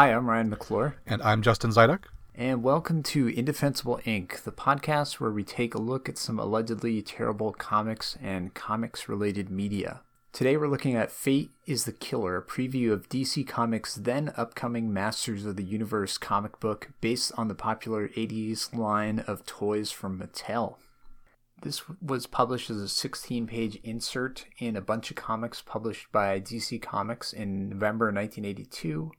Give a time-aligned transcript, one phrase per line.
[0.00, 0.96] Hi, I'm Ryan McClure.
[1.06, 2.04] And I'm Justin Zyduk.
[2.34, 7.02] And welcome to Indefensible Inc., the podcast where we take a look at some allegedly
[7.02, 10.00] terrible comics and comics related media.
[10.32, 14.90] Today we're looking at Fate is the Killer, a preview of DC Comics' then upcoming
[14.90, 20.18] Masters of the Universe comic book based on the popular 80s line of toys from
[20.18, 20.76] Mattel.
[21.60, 26.40] This was published as a 16 page insert in a bunch of comics published by
[26.40, 29.12] DC Comics in November 1982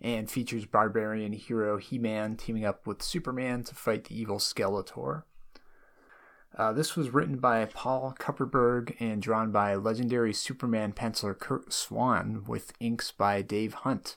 [0.00, 5.24] and features barbarian hero He Man teaming up with Superman to fight the evil Skeletor.
[6.56, 12.44] Uh, this was written by Paul Kupperberg and drawn by legendary Superman penciler Curt Swan
[12.46, 14.16] with inks by Dave Hunt.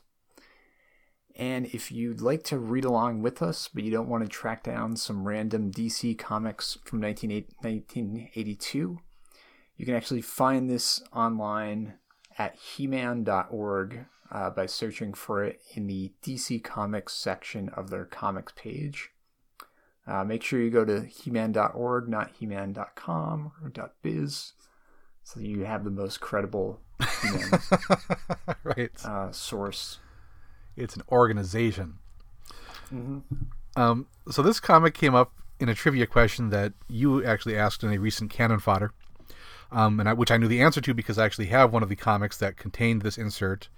[1.35, 4.63] And if you'd like to read along with us, but you don't want to track
[4.63, 8.99] down some random DC comics from 1982,
[9.77, 11.95] you can actually find this online
[12.37, 18.51] at heman.org uh, by searching for it in the DC Comics section of their comics
[18.55, 19.11] page.
[20.05, 24.53] Uh, make sure you go to heman.org, not heman.com or .biz,
[25.23, 26.81] so you have the most credible
[28.63, 28.91] right.
[29.05, 29.99] uh, source.
[30.75, 31.99] It's an organization.
[32.93, 33.19] Mm-hmm.
[33.81, 37.93] Um, so this comic came up in a trivia question that you actually asked in
[37.93, 38.91] a recent Cannon Fodder,
[39.71, 41.89] um, and I, which I knew the answer to because I actually have one of
[41.89, 43.69] the comics that contained this insert.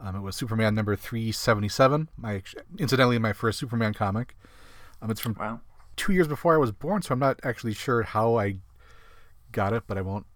[0.00, 2.42] Um, it was Superman number 377, my
[2.78, 4.36] incidentally my first Superman comic.
[5.02, 5.60] Um, it's from wow.
[5.96, 8.58] two years before I was born, so I'm not actually sure how I
[9.50, 10.26] got it, but I won't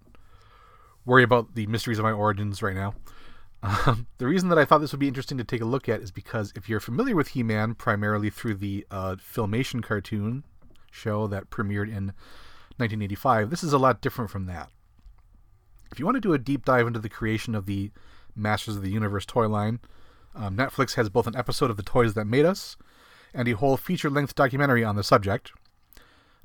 [1.04, 2.94] worry about the mysteries of my origins right now.
[3.62, 6.00] Um, the reason that I thought this would be interesting to take a look at
[6.00, 10.42] is because if you're familiar with He Man primarily through the uh, Filmation cartoon
[10.91, 12.12] show that premiered in
[12.78, 14.69] 1985, this is a lot different from that.
[15.92, 17.92] If you want to do a deep dive into the creation of the
[18.34, 19.81] Masters of the Universe toy line,
[20.34, 22.76] um, Netflix has both an episode of The Toys That Made Us
[23.34, 25.53] and a whole feature length documentary on the subject.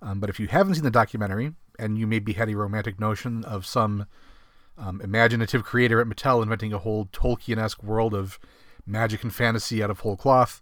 [0.02, 3.44] Um, but if you haven't seen the documentary, and you maybe had a romantic notion
[3.46, 4.08] of some
[4.78, 8.40] um, imaginative creator at Mattel inventing a whole Tolkien esque world of
[8.86, 10.62] magic and fantasy out of whole cloth.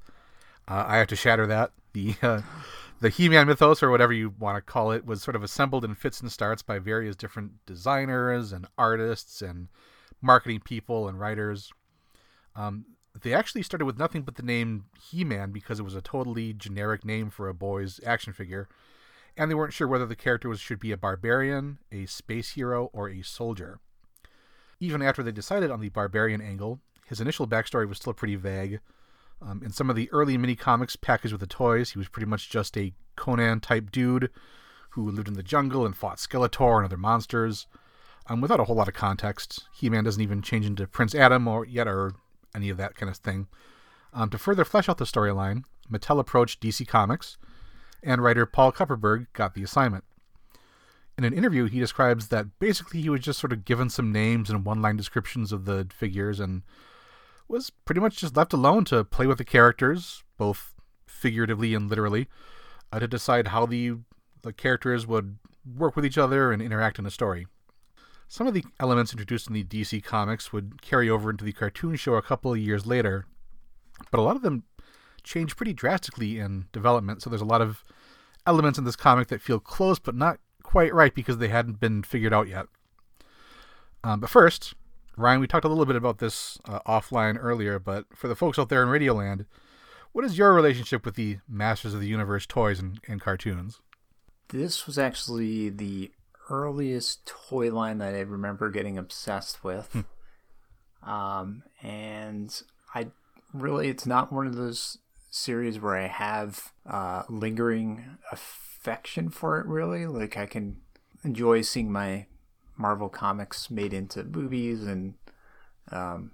[0.67, 1.71] Uh, I have to shatter that.
[1.93, 2.41] The uh,
[3.01, 5.95] the He-Man mythos, or whatever you want to call it, was sort of assembled in
[5.95, 9.67] fits and starts by various different designers and artists and
[10.25, 11.71] marketing people and writers.
[12.55, 12.85] Um,
[13.21, 17.05] they actually started with nothing but the name He-Man because it was a totally generic
[17.05, 18.67] name for a boy's action figure,
[19.37, 22.89] and they weren't sure whether the character was, should be a barbarian, a space hero,
[22.91, 23.79] or a soldier.
[24.79, 28.79] Even after they decided on the barbarian angle, his initial backstory was still pretty vague.
[29.41, 32.25] Um, in some of the early mini comics packaged with the toys, he was pretty
[32.25, 34.29] much just a Conan type dude
[34.91, 37.67] who lived in the jungle and fought Skeletor and other monsters.
[38.27, 41.47] Um, without a whole lot of context, He Man doesn't even change into Prince Adam
[41.47, 42.13] or yet or
[42.55, 43.47] any of that kind of thing.
[44.13, 47.37] Um, to further flesh out the storyline, Mattel approached DC Comics,
[48.01, 50.03] and writer Paul Kupperberg got the assignment.
[51.17, 54.49] In an interview, he describes that basically he was just sort of given some names
[54.49, 56.63] and one line descriptions of the figures and
[57.47, 60.73] was pretty much just left alone to play with the characters, both
[61.05, 62.27] figuratively and literally,
[62.91, 63.93] uh, to decide how the,
[64.41, 67.47] the characters would work with each other and interact in the story.
[68.27, 71.95] Some of the elements introduced in the DC comics would carry over into the cartoon
[71.95, 73.25] show a couple of years later,
[74.11, 74.63] but a lot of them
[75.23, 77.83] change pretty drastically in development, so there's a lot of
[78.45, 82.03] elements in this comic that feel close but not quite right because they hadn't been
[82.03, 82.67] figured out yet.
[84.03, 84.73] Um, but first,
[85.17, 88.59] Ryan, we talked a little bit about this uh, offline earlier, but for the folks
[88.59, 89.45] out there in Radioland,
[90.11, 93.81] what is your relationship with the Masters of the Universe toys and, and cartoons?
[94.49, 96.11] This was actually the
[96.49, 100.05] earliest toy line that I remember getting obsessed with.
[101.03, 101.09] Hmm.
[101.09, 102.61] um, and
[102.93, 103.07] I
[103.53, 104.97] really, it's not one of those
[105.29, 110.05] series where I have uh, lingering affection for it, really.
[110.07, 110.81] Like, I can
[111.23, 112.27] enjoy seeing my
[112.77, 115.15] Marvel comics made into movies and,
[115.91, 116.31] um,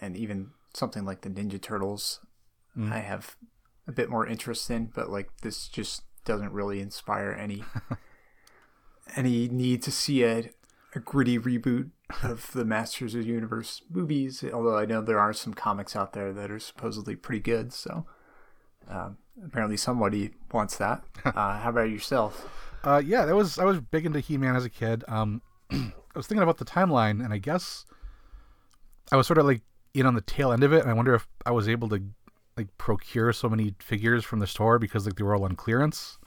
[0.00, 2.20] and even something like the Ninja Turtles.
[2.76, 2.92] Mm.
[2.92, 3.36] I have
[3.86, 7.62] a bit more interest in, but like this just doesn't really inspire any
[9.14, 10.50] any need to see a,
[10.94, 11.90] a gritty reboot
[12.22, 14.44] of the Masters of the Universe movies.
[14.52, 18.06] Although I know there are some comics out there that are supposedly pretty good, so
[18.88, 21.02] um, apparently somebody wants that.
[21.26, 22.72] Uh, how about yourself?
[22.84, 25.02] Uh, yeah, that was I was big into He-Man as a kid.
[25.08, 27.84] Um, I was thinking about the timeline, and I guess
[29.10, 29.62] I was sort of like
[29.92, 32.00] in on the tail end of it, and I wonder if I was able to
[32.56, 36.18] like procure so many figures from the store because like they were all on clearance.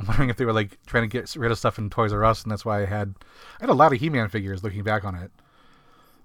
[0.00, 2.24] I'm wondering if they were like trying to get rid of stuff in Toys R
[2.24, 3.14] Us, and that's why I had
[3.58, 4.64] I had a lot of He-Man figures.
[4.64, 5.30] Looking back on it,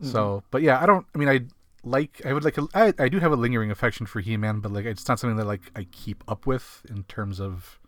[0.02, 0.12] mm-hmm.
[0.12, 1.06] so but yeah, I don't.
[1.14, 1.42] I mean, I
[1.84, 4.72] like I would like a, I, I do have a lingering affection for He-Man, but
[4.72, 7.80] like it's not something that like I keep up with in terms of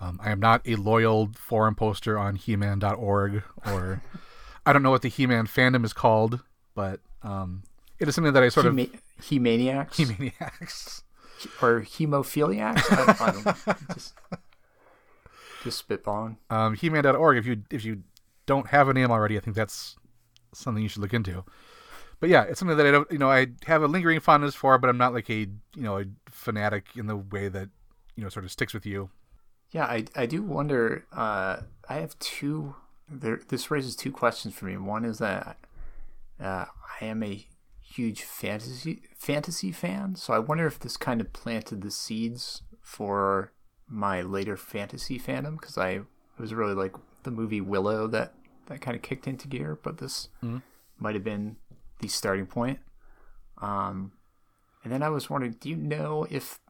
[0.00, 4.02] um, I am not a loyal forum poster on He-Man.org or
[4.66, 6.40] I don't know what the He-Man fandom is called,
[6.74, 7.62] but um,
[7.98, 11.02] it is something that I sort Hema- of He-maniacs He-Maniacs.
[11.62, 12.84] or hemophiliacs.
[12.90, 13.74] I, I don't know.
[13.94, 14.14] Just,
[15.66, 16.36] just spitballing.
[16.48, 17.36] Um, He-Man.org.
[17.36, 18.02] If you if you
[18.46, 19.96] don't have a name already, I think that's
[20.54, 21.44] something you should look into.
[22.20, 24.78] But yeah, it's something that I don't, you know, I have a lingering fondness for,
[24.78, 27.68] but I'm not like a, you know, a fanatic in the way that,
[28.14, 29.10] you know, sort of sticks with you.
[29.70, 31.04] Yeah, I, I do wonder.
[31.12, 31.58] Uh,
[31.88, 32.76] I have two.
[33.08, 34.76] There, this raises two questions for me.
[34.76, 35.58] One is that
[36.40, 36.66] uh,
[37.00, 37.46] I am a
[37.82, 43.52] huge fantasy fantasy fan, so I wonder if this kind of planted the seeds for
[43.88, 46.04] my later fantasy fandom because I it
[46.38, 48.34] was really like the movie Willow that
[48.66, 50.62] that kind of kicked into gear, but this Mhm.
[50.98, 51.56] might have been
[52.00, 52.80] the starting point.
[53.58, 54.12] Um,
[54.84, 56.60] and then I was wondering, do you know if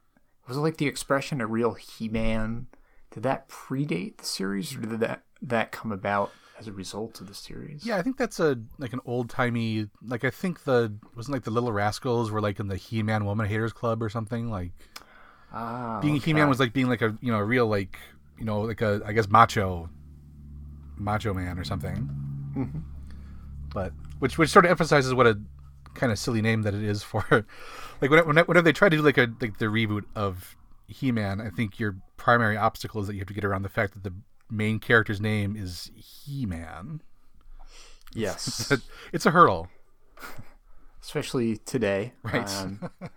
[0.47, 2.67] was it like the expression "a real He-Man"?
[3.11, 7.27] Did that predate the series, or did that that come about as a result of
[7.29, 7.85] the series?
[7.85, 11.45] Yeah, I think that's a like an old timey like I think the wasn't like
[11.45, 14.73] the Little Rascals were like in the He Man Woman Haters Club or something like
[15.56, 16.26] ah, being a okay.
[16.26, 17.99] He Man was like being like a you know a real like
[18.38, 19.88] you know like a I guess macho
[20.97, 22.08] macho man or something.
[22.56, 22.82] Mhm.
[23.73, 25.38] But which which sort of emphasizes what a
[25.94, 27.25] kind of silly name that it is for
[28.00, 30.56] like when when whenever they try to do like a like the reboot of
[30.88, 33.69] He Man, I think your primary obstacle is that you have to get around the
[33.69, 34.12] fact that the
[34.50, 37.00] main character's name is He Man.
[38.14, 38.73] yes,
[39.12, 39.69] it's a hurdle.
[41.03, 42.12] especially today.
[42.23, 42.49] Right.
[42.56, 42.91] Um,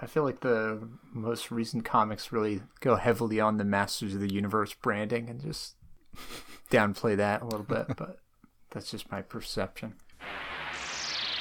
[0.00, 4.32] I feel like the most recent comics really go heavily on the Masters of the
[4.32, 5.74] Universe branding and just
[6.70, 8.18] downplay that a little bit, but
[8.70, 9.94] that's just my perception.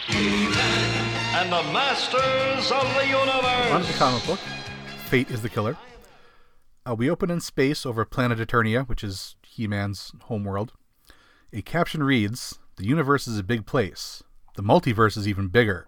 [0.10, 4.40] and the Masters of the On to the comic book.
[5.06, 5.78] Fate is the killer.
[6.88, 10.72] Uh, we open in space over planet Eternia, which is He-Man's homeworld.
[11.52, 14.24] A caption reads, "The universe is a big place.
[14.56, 15.88] The multiverse is even bigger."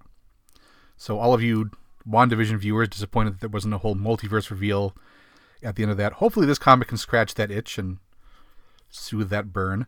[0.98, 1.72] So all of you
[2.10, 4.96] WandaVision viewers disappointed that there wasn't a whole multiverse reveal
[5.62, 6.14] at the end of that.
[6.14, 7.98] Hopefully this comic can scratch that itch and
[8.90, 9.86] soothe that burn.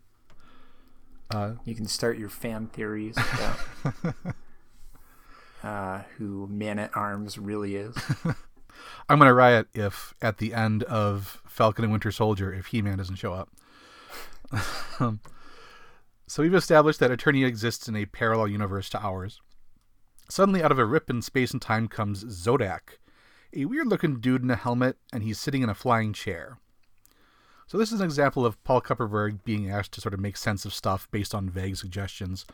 [1.65, 4.15] You can start your fan theories about
[5.63, 7.95] uh, who Man at Arms really is.
[9.09, 13.17] I'm gonna riot if at the end of Falcon and Winter Soldier if He-Man doesn't
[13.17, 13.49] show up.
[14.99, 15.21] Um,
[16.27, 19.41] so we've established that Eternia exists in a parallel universe to ours.
[20.31, 22.99] Suddenly, out of a rip in space and time comes Zodak,
[23.53, 26.57] a weird-looking dude in a helmet, and he's sitting in a flying chair.
[27.67, 30.63] So this is an example of Paul Kupperberg being asked to sort of make sense
[30.63, 32.45] of stuff based on vague suggestions.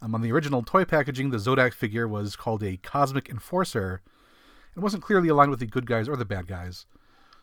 [0.00, 4.02] Um, on the original toy packaging, the Zodak figure was called a Cosmic Enforcer,
[4.76, 6.86] and wasn't clearly aligned with the good guys or the bad guys.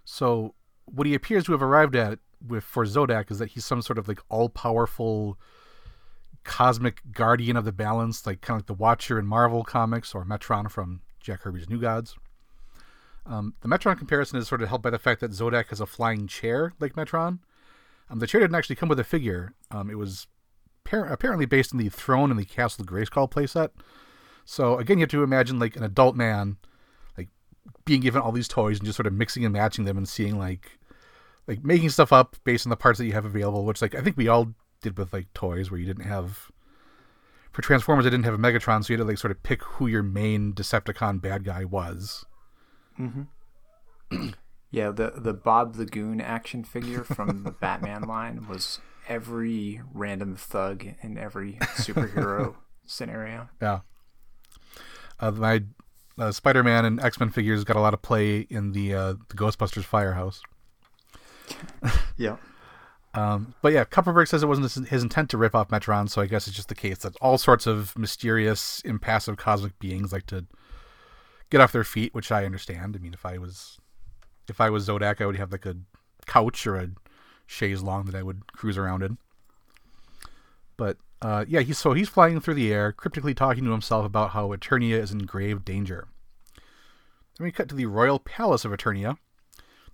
[0.05, 0.55] So
[0.85, 3.97] what he appears to have arrived at with for Zodak is that he's some sort
[3.99, 5.37] of like all powerful
[6.47, 10.25] cosmic guardian of the balance, like kind of like the Watcher in Marvel comics or
[10.25, 12.15] Metron from Jack Kirby's New Gods.
[13.25, 15.85] Um, the Metron comparison is sort of helped by the fact that Zodak has a
[15.85, 17.39] flying chair like Metron.
[18.09, 19.53] Um, the chair didn't actually come with a figure.
[19.69, 20.27] Um, it was
[20.85, 23.71] appar- apparently based on the throne in the Castle Grayskull playset.
[24.45, 26.55] So again, you have to imagine like an adult man
[27.17, 27.27] like
[27.83, 30.39] being given all these toys and just sort of mixing and matching them and seeing
[30.39, 30.79] like
[31.45, 34.01] like making stuff up based on the parts that you have available which like i
[34.01, 36.51] think we all did with like toys where you didn't have
[37.51, 39.63] for transformers i didn't have a megatron so you had to like sort of pick
[39.63, 42.25] who your main decepticon bad guy was
[44.69, 50.35] Yeah, the the Bob the Goon action figure from the Batman line was every random
[50.35, 52.55] thug in every superhero
[52.85, 53.47] scenario.
[53.61, 53.79] yeah
[55.19, 55.63] uh, my
[56.19, 59.83] uh, spider-man and x-men figures got a lot of play in the uh, the ghostbusters
[59.85, 60.41] firehouse
[62.17, 62.37] Yeah.
[63.17, 66.27] Um, but yeah, Kupperberg says it wasn't his, intent to rip off Metron, so I
[66.27, 70.45] guess it's just the case that all sorts of mysterious, impassive cosmic beings like to
[71.49, 72.95] get off their feet, which I understand.
[72.95, 73.79] I mean, if I was
[74.47, 75.77] if I was Zodak, I would have like a
[76.27, 76.89] couch or a
[77.47, 79.17] chaise long that I would cruise around in.
[80.77, 84.31] But uh, yeah, he's so he's flying through the air, cryptically talking to himself about
[84.31, 86.07] how Eternia is in grave danger.
[87.35, 89.17] Then we cut to the royal palace of Eternia.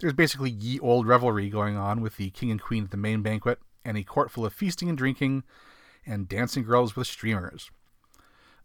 [0.03, 3.21] There's basically ye old revelry going on with the king and queen at the main
[3.21, 5.43] banquet, and a court full of feasting and drinking,
[6.05, 7.71] and dancing girls with streamers.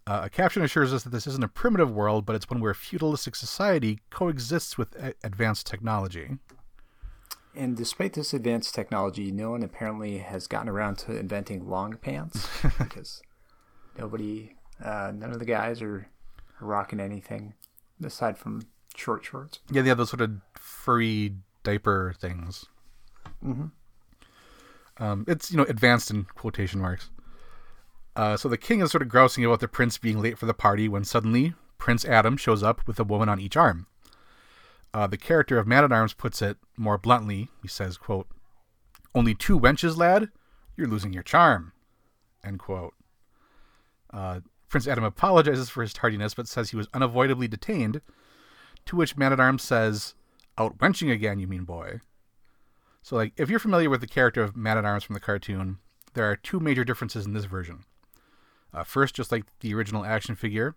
[0.04, 2.74] Uh, a caption assures us that this isn't a primitive world, but it's one where
[2.74, 6.38] feudalistic society coexists with a- advanced technology.
[7.54, 12.48] And despite this advanced technology, no one apparently has gotten around to inventing long pants
[12.80, 13.22] because
[13.96, 16.08] nobody, uh, none of the guys are
[16.60, 17.54] rocking anything
[18.02, 18.62] aside from
[18.98, 19.60] short shorts.
[19.70, 22.66] Yeah, they have those sort of furry diaper things.
[23.44, 23.70] Mhm.
[24.98, 27.10] Um, it's you know advanced in quotation marks.
[28.16, 30.54] Uh, so the king is sort of grousing about the prince being late for the
[30.54, 33.86] party when suddenly Prince Adam shows up with a woman on each arm.
[34.92, 37.48] Uh, the character of Man at Arms puts it more bluntly.
[37.62, 38.26] He says, "quote
[39.14, 40.30] Only two wenches, lad.
[40.76, 41.72] You're losing your charm."
[42.42, 42.94] End quote.
[44.12, 48.00] Uh, Prince Adam apologizes for his tardiness, but says he was unavoidably detained.
[48.88, 50.14] To which Man at Arms says,
[50.56, 52.00] "Out wenching again, you mean, boy?"
[53.02, 55.78] So, like, if you're familiar with the character of Man at Arms from the cartoon,
[56.14, 57.84] there are two major differences in this version.
[58.72, 60.74] Uh, first, just like the original action figure,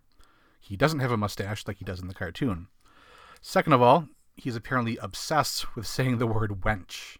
[0.60, 2.68] he doesn't have a mustache like he does in the cartoon.
[3.40, 7.16] Second of all, he's apparently obsessed with saying the word wench.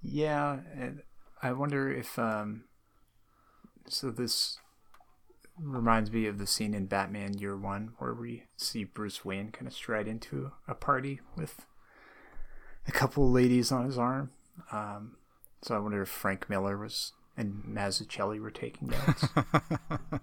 [0.00, 1.02] Yeah, and
[1.42, 2.66] I wonder if um.
[3.88, 4.58] So this
[5.62, 9.66] reminds me of the scene in Batman Year One where we see Bruce Wayne kind
[9.66, 11.66] of stride into a party with
[12.86, 14.30] a couple ladies on his arm.
[14.70, 15.16] Um,
[15.62, 19.26] so I wonder if Frank Miller was and Mazzucchelli were taking notes.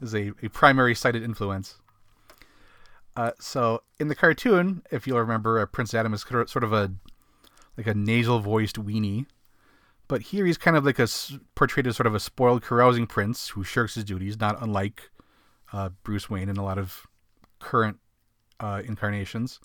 [0.00, 1.78] is a, a primary cited influence.
[3.16, 6.92] Uh, so in the cartoon, if you'll remember, uh, Prince Adam is sort of a
[7.76, 9.26] like a nasal voiced weenie,
[10.08, 11.08] but here he's kind of like a
[11.54, 15.10] portrayed as sort of a spoiled, carousing prince who shirks his duties, not unlike
[15.72, 17.06] uh, Bruce Wayne in a lot of
[17.58, 17.98] current
[18.60, 19.60] uh, incarnations.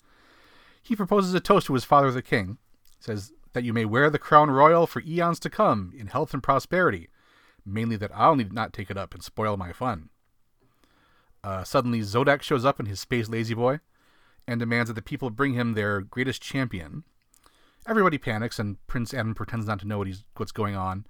[0.82, 2.58] He proposes a toast to his father, the king.
[2.98, 6.42] says that you may wear the crown royal for eons to come in health and
[6.42, 7.08] prosperity.
[7.64, 10.08] Mainly that I'll need not take it up and spoil my fun.
[11.44, 13.80] Uh, suddenly, Zodak shows up in his space La-Z-Boy
[14.46, 17.04] and demands that the people bring him their greatest champion.
[17.86, 21.06] Everybody panics, and Prince Adam pretends not to know what he's, what's going on.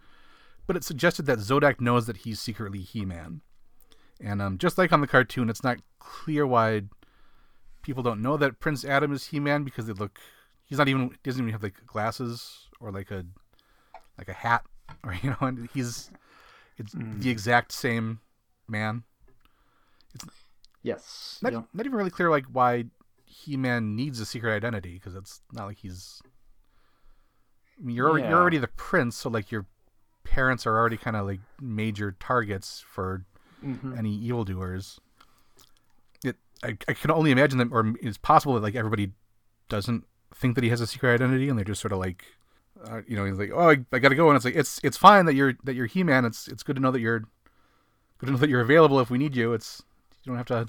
[0.66, 3.40] But it's suggested that Zodak knows that he's secretly He-Man.
[4.20, 6.82] And um, just like on the cartoon, it's not clear why
[7.82, 10.18] people don't know that Prince Adam is He-Man because they look.
[10.64, 11.10] He's not even.
[11.10, 13.26] He doesn't even have like glasses or like a
[14.16, 14.64] like a hat
[15.04, 15.36] or you know.
[15.40, 16.10] And he's
[16.78, 18.20] it's the exact same
[18.68, 19.02] man.
[20.14, 20.24] It's
[20.82, 21.38] yes.
[21.42, 21.62] Not, yeah.
[21.72, 22.84] not even really clear like why
[23.24, 26.20] He-Man needs a secret identity because it's not like he's.
[27.80, 29.66] I mean, you're already, you're already the prince, so like your
[30.24, 33.24] parents are already kind of like major targets for
[33.64, 33.96] Mhm.
[33.98, 35.00] any evildoers.
[36.24, 39.12] It I, I can only imagine that, or it's possible that like everybody
[39.68, 42.24] doesn't think that he has a secret identity, and they're just sort of like,
[42.84, 44.96] uh, you know, he's like, oh, I, I gotta go, and it's like it's it's
[44.96, 46.24] fine that you're that you're He-Man.
[46.24, 47.20] It's it's good to know that you're
[48.18, 49.52] good to know that you're available if we need you.
[49.52, 49.82] It's
[50.24, 50.66] you don't have to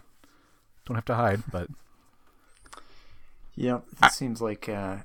[0.86, 1.68] don't have to hide, but
[3.56, 4.98] Yeah, it seems like uh,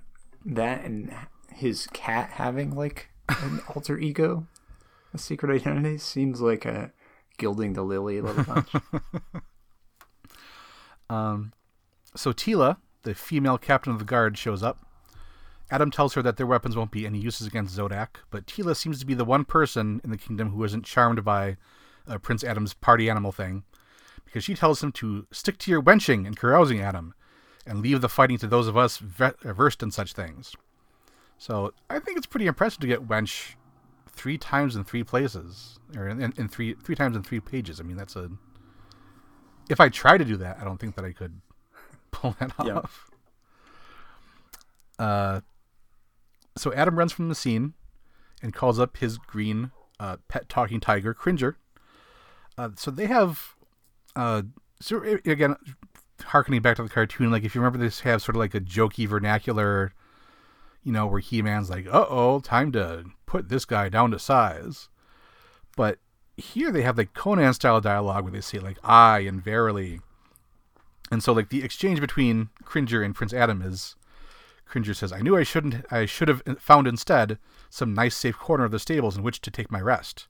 [0.46, 1.14] that and
[1.52, 4.46] his cat having like an alter ego,
[5.12, 6.92] a secret identity, seems like a
[7.38, 8.72] gilding the lily a little much.
[11.10, 11.52] Um,
[12.14, 14.84] so Teela, the female captain of the guard, shows up.
[15.70, 19.00] Adam tells her that their weapons won't be any uses against Zodak, but Teela seems
[19.00, 21.56] to be the one person in the kingdom who isn't charmed by
[22.06, 23.64] uh, Prince Adam's party animal thing,
[24.24, 27.14] because she tells him to stick to your wenching and carousing, Adam,
[27.66, 30.54] and leave the fighting to those of us ve- versed in such things.
[31.38, 33.54] So I think it's pretty impressive to get wench
[34.08, 37.78] three times in three places, or in, in, three three times in three pages.
[37.80, 38.30] I mean, that's a
[39.70, 41.40] if I try to do that, I don't think that I could
[42.10, 42.78] pull that Yeah.
[42.78, 43.10] off.
[44.98, 45.40] Uh,
[46.56, 47.74] so Adam runs from the scene
[48.42, 51.56] and calls up his green uh, pet talking tiger, Cringer.
[52.56, 53.54] Uh, so they have,
[54.16, 54.42] uh,
[54.80, 55.54] so again,
[56.24, 58.60] harkening back to the cartoon, like if you remember, this have sort of like a
[58.60, 59.92] jokey vernacular,
[60.82, 64.18] you know, where He Man's like, "Uh oh, time to put this guy down to
[64.18, 64.88] size,"
[65.76, 65.98] but
[66.36, 70.00] here they have like Conan style dialogue where they say like "I" and "verily,"
[71.10, 73.96] and so like the exchange between Cringer and Prince Adam is
[74.66, 75.84] Cringer says, "I knew I shouldn't.
[75.90, 77.38] I should have found instead
[77.70, 80.28] some nice safe corner of the stables in which to take my rest."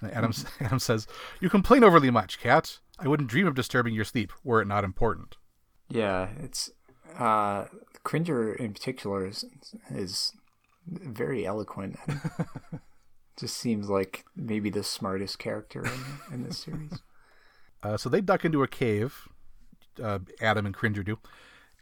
[0.00, 1.06] And Adam Adam says,
[1.40, 2.80] "You complain overly much, cat.
[2.98, 5.36] I wouldn't dream of disturbing your sleep were it not important."
[5.88, 6.70] yeah, it's
[7.18, 7.66] uh,
[8.06, 9.44] Cringer in particular is,
[9.90, 10.32] is
[10.86, 11.98] very eloquent.
[13.36, 17.00] Just seems like maybe the smartest character in, in this series.
[17.82, 19.28] Uh, so they duck into a cave,
[20.02, 21.18] uh, Adam and Cringer do,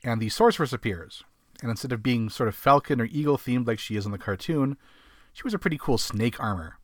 [0.02, 1.22] and the sorceress appears.
[1.62, 4.18] And instead of being sort of falcon or eagle themed like she is in the
[4.18, 4.76] cartoon,
[5.32, 6.78] she was a pretty cool snake armor.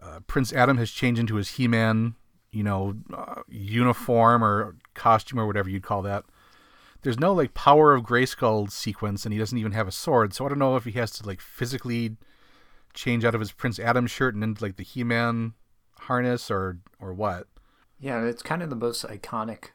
[0.00, 2.14] Uh, Prince Adam has changed into his He Man,
[2.52, 6.24] you know, uh, uniform or costume or whatever you'd call that.
[7.04, 10.34] There's no like power of Grayskull sequence, and he doesn't even have a sword.
[10.34, 12.16] So I don't know if he has to like physically
[12.94, 15.54] change out of his Prince Adam shirt and into like the He Man
[16.00, 17.46] harness or or what.
[18.00, 19.70] Yeah, it's kind of the most iconic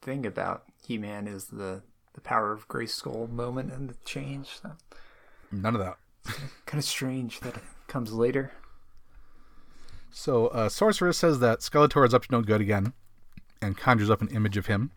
[0.00, 1.82] thing about He-Man is the
[2.14, 4.60] the power of Grayskull moment and the change.
[4.60, 4.72] So
[5.50, 5.96] None of that.
[6.66, 8.52] kind of strange that it comes later.
[10.10, 12.92] So, uh, Sorcerer says that Skeletor is up to no good again
[13.62, 14.90] and conjures up an image of him.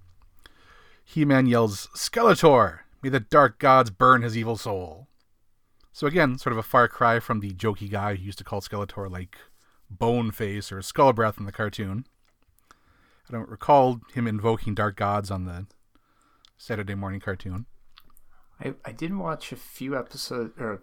[1.08, 2.80] He Man yells, Skeletor!
[3.02, 5.08] May the dark gods burn his evil soul.
[5.94, 8.60] So, again, sort of a far cry from the jokey guy who used to call
[8.60, 9.38] Skeletor like
[9.90, 12.06] Bone Face or Skull Breath in the cartoon.
[13.30, 15.68] I don't recall him invoking dark gods on the
[16.58, 17.66] Saturday morning cartoon.
[18.60, 20.82] I, I did watch a few episodes or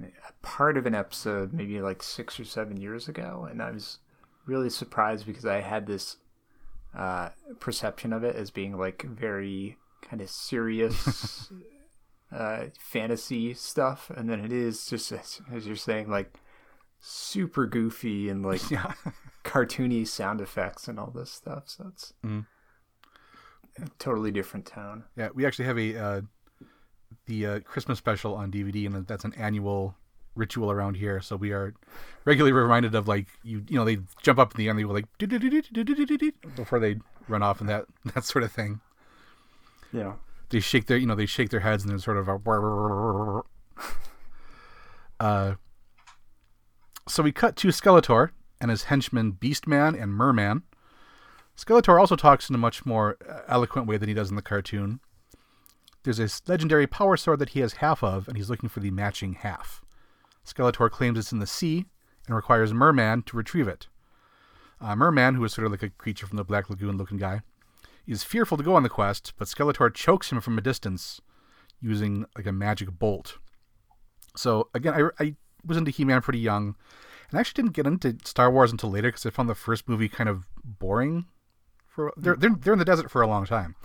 [0.00, 3.98] a part of an episode maybe like six or seven years ago, and I was
[4.46, 6.16] really surprised because I had this
[6.96, 11.50] uh, perception of it as being like very kind of serious
[12.32, 16.34] uh, fantasy stuff, and then it is just as, as you're saying like
[17.00, 18.92] super goofy and like Yeah.
[19.44, 21.64] cartoony sound effects and all this stuff.
[21.66, 22.46] So it's Mhm.
[23.78, 25.04] a totally different tone.
[25.16, 26.20] Yeah, we actually have a uh,
[27.26, 29.96] the uh, Christmas special on DVD, and that's an annual
[30.34, 31.74] ritual around here, so we are
[32.24, 34.84] regularly reminded of like you you know they jump up in the air and they
[34.84, 35.06] will like
[36.56, 36.96] before they
[37.28, 38.80] run off and that that sort of thing.
[39.92, 40.14] Yeah,
[40.50, 43.42] they shake their you know they shake their heads and there's sort of a.
[45.20, 45.54] uh,
[47.06, 50.62] so we cut to Skeletor and his henchmen Beastman and Merman.
[51.56, 54.42] Skeletor also talks in a much more uh, eloquent way than he does in the
[54.42, 55.00] cartoon.
[56.02, 58.90] There's a legendary power sword that he has half of, and he's looking for the
[58.90, 59.83] matching half.
[60.44, 61.86] Skeletor claims it's in the sea
[62.26, 63.88] and requires Merman to retrieve it.
[64.80, 67.42] Uh, Merman, who is sort of like a creature from the Black Lagoon looking guy,
[68.06, 71.20] is fearful to go on the quest, but Skeletor chokes him from a distance
[71.80, 73.38] using like a magic bolt.
[74.36, 76.74] So again, I, I was into He-Man pretty young,
[77.30, 79.88] and I actually didn't get into Star Wars until later because I found the first
[79.88, 81.26] movie kind of boring.
[81.86, 83.76] For they're they're, they're in the desert for a long time.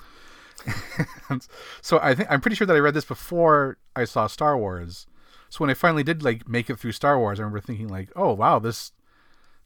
[1.81, 5.07] so I think I'm pretty sure that I read this before I saw Star Wars.
[5.49, 8.11] So when I finally did like make it through Star Wars, I remember thinking like,
[8.15, 8.91] "Oh wow, this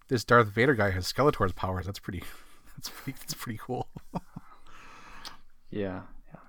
[0.07, 1.85] this Darth Vader guy has Skeletor's powers.
[1.85, 2.23] That's pretty
[2.77, 3.87] that's pretty that's pretty cool."
[5.73, 6.01] Yeah.
[6.31, 6.39] Yeah.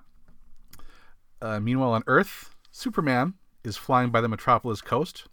[1.41, 5.27] Uh, meanwhile, on Earth, Superman is flying by the Metropolis coast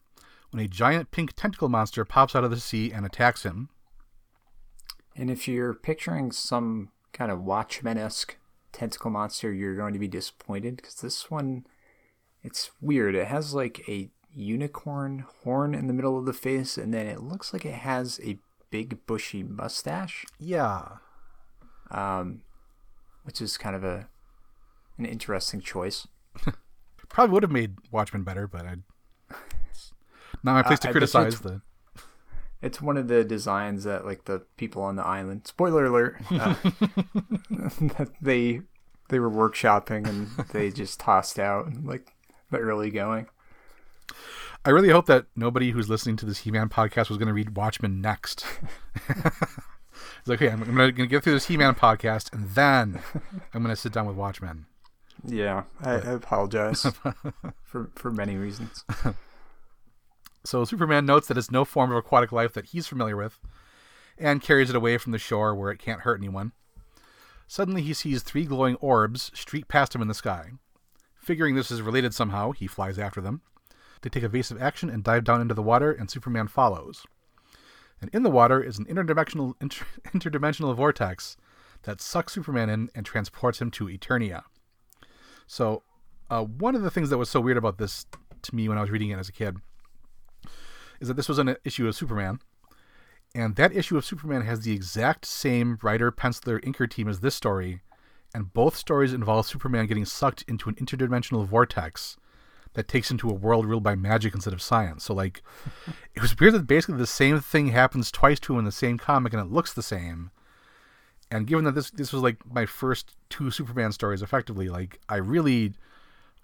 [0.51, 3.69] when a giant pink tentacle monster pops out of the sea and attacks him.
[5.15, 8.37] And if you're picturing some kind of Watchmen esque
[8.71, 11.65] tentacle monster, you're going to be disappointed because this one,
[12.43, 13.15] it's weird.
[13.15, 17.21] It has like a unicorn horn in the middle of the face, and then it
[17.21, 18.37] looks like it has a
[18.69, 20.87] big bushy mustache, Yeah.
[21.91, 22.41] um,
[23.23, 24.07] which is kind of a
[24.97, 26.07] an interesting choice.
[27.09, 28.75] Probably would have made Watchmen better, but I.
[30.43, 31.61] Not my place to you criticize it's- the.
[32.63, 35.47] It's one of the designs that like the people on the island.
[35.47, 36.21] Spoiler alert.
[36.29, 36.53] Uh,
[37.49, 38.61] that they
[39.09, 42.13] they were workshopping and they just tossed out like
[42.51, 43.27] the really going.
[44.63, 47.57] I really hope that nobody who's listening to this He-Man podcast was going to read
[47.57, 48.45] Watchmen next.
[49.09, 53.01] it's like, okay, I'm, I'm going to get through this He-Man podcast, and then
[53.53, 54.67] I'm going to sit down with Watchmen.
[55.25, 56.85] Yeah, I, I apologize
[57.63, 58.83] for for many reasons.
[60.43, 63.39] So Superman notes that it's no form of aquatic life that he's familiar with,
[64.17, 66.53] and carries it away from the shore where it can't hurt anyone.
[67.47, 70.51] Suddenly, he sees three glowing orbs streak past him in the sky.
[71.21, 73.41] Figuring this is related somehow, he flies after them.
[74.01, 77.05] They take evasive action and dive down into the water, and Superman follows.
[78.01, 81.37] And in the water is an interdimensional inter- interdimensional vortex
[81.83, 84.43] that sucks Superman in and transports him to Eternia.
[85.45, 85.83] So,
[86.31, 88.07] uh, one of the things that was so weird about this
[88.41, 89.57] to me when I was reading it as a kid
[90.99, 92.39] is that this was an issue of Superman,
[93.35, 97.35] and that issue of Superman has the exact same writer, penciler, inker team as this
[97.35, 97.81] story,
[98.33, 102.17] and both stories involve Superman getting sucked into an interdimensional vortex
[102.73, 105.03] that takes into a world ruled by magic instead of science.
[105.03, 105.41] So, like,
[106.15, 108.97] it was weird that basically the same thing happens twice to him in the same
[108.97, 110.31] comic, and it looks the same.
[111.29, 115.15] And given that this this was like my first two Superman stories, effectively, like I
[115.15, 115.73] really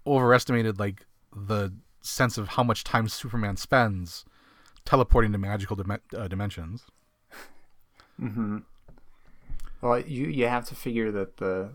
[0.05, 4.23] overestimated like the sense of how much time Superman spends
[4.85, 6.85] teleporting to magical dim- uh, dimensions.
[9.81, 11.71] Well, you you have to figure that the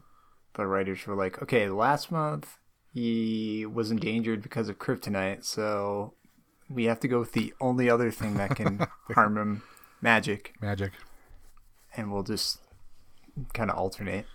[0.54, 2.58] the writers were like, okay, last month
[2.92, 6.14] he was endangered because of kryptonite, so
[6.68, 9.62] we have to go with the only other thing that can harm him,
[10.00, 10.92] magic, Magic.
[11.96, 12.58] and we'll just
[13.54, 14.26] kind of alternate.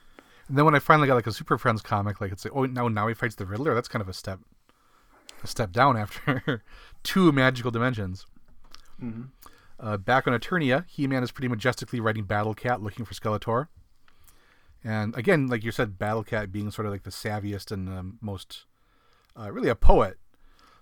[0.48, 2.66] And then when I finally got like a Super Friends comic, like it's like, oh
[2.66, 3.76] no, now he fights the Riddler.
[3.76, 4.40] That's kind of a step,
[5.44, 6.64] a step down after
[7.04, 8.26] two magical dimensions.
[9.04, 9.24] Mm-hmm.
[9.80, 13.68] Uh, back on Eternia, He-Man is pretty majestically riding Battle Cat, looking for Skeletor.
[14.84, 18.18] And again, like you said, Battle Cat being sort of like the savviest and um,
[18.22, 18.66] most,
[19.40, 20.18] uh, really a poet,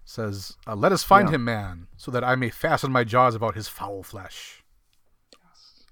[0.05, 1.35] says, uh, "Let us find Yeah.
[1.35, 4.63] him, man, so that I may fasten my jaws about his foul flesh."
[5.43, 5.85] Yes.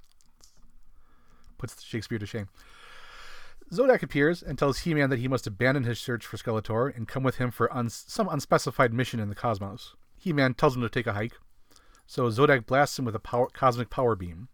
[1.57, 2.47] Puts Shakespeare to shame.
[3.71, 7.23] Zodak appears and tells He-Man that he must abandon his search for Skeletor and come
[7.23, 9.95] with him for uns- some unspecified mission in the cosmos.
[10.15, 11.39] He-Man tells him to take a hike,
[12.05, 14.49] so Zodak blasts him with a power- cosmic power beam.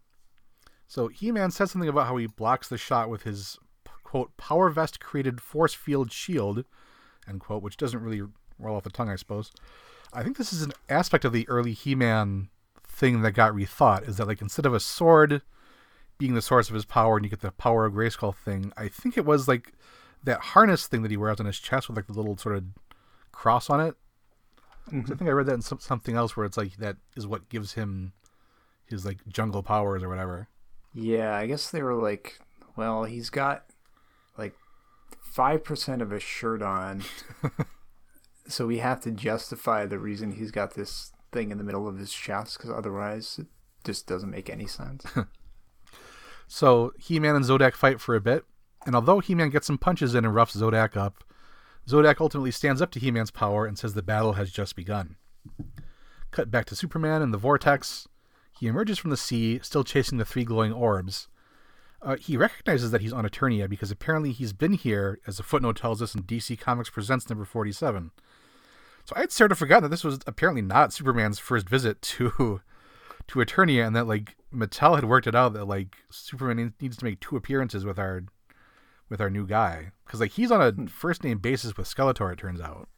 [0.86, 3.58] So He-Man says something about how he blocks the shot with his
[4.02, 6.64] quote power vest created force field shield,
[7.28, 8.22] end quote, which doesn't really
[8.58, 9.52] roll off the tongue, I suppose.
[10.12, 12.48] I think this is an aspect of the early He-Man
[12.84, 14.08] thing that got rethought.
[14.08, 15.42] Is that like instead of a sword
[16.18, 18.88] being the source of his power and you get the power of Grayskull thing, I
[18.88, 19.72] think it was like
[20.24, 22.64] that harness thing that he wears on his chest with like the little sort of
[23.32, 23.94] cross on it.
[24.86, 27.26] 'Cause I think I read that in some, something else where it's like that is
[27.26, 28.12] what gives him
[28.86, 30.48] his like jungle powers or whatever.
[30.92, 32.40] Yeah, I guess they were like,
[32.76, 33.64] well, he's got
[34.36, 34.54] like
[35.36, 37.04] 5% of his shirt on.
[38.48, 41.98] so we have to justify the reason he's got this thing in the middle of
[41.98, 43.46] his chest because otherwise it
[43.84, 45.04] just doesn't make any sense.
[46.52, 48.44] So He-Man and Zodak fight for a bit,
[48.84, 51.22] and although He-Man gets some punches in and roughs Zodak up,
[51.88, 55.16] Zodak ultimately stands up to He-Man's power and says the battle has just begun.
[56.30, 58.06] Cut back to Superman in the vortex.
[58.58, 61.28] He emerges from the sea, still chasing the three glowing orbs.
[62.02, 65.76] Uh, he recognizes that he's on Eternia because apparently he's been here, as a footnote
[65.76, 68.10] tells us in DC Comics Presents number 47.
[69.04, 72.60] So I had sort of forgotten that this was apparently not Superman's first visit to
[73.26, 77.04] to Eternia, and that like Mattel had worked it out that like Superman needs to
[77.04, 78.24] make two appearances with our
[79.10, 80.86] with our new guy because like he's on a hmm.
[80.86, 82.32] first name basis with Skeletor.
[82.32, 82.88] It turns out.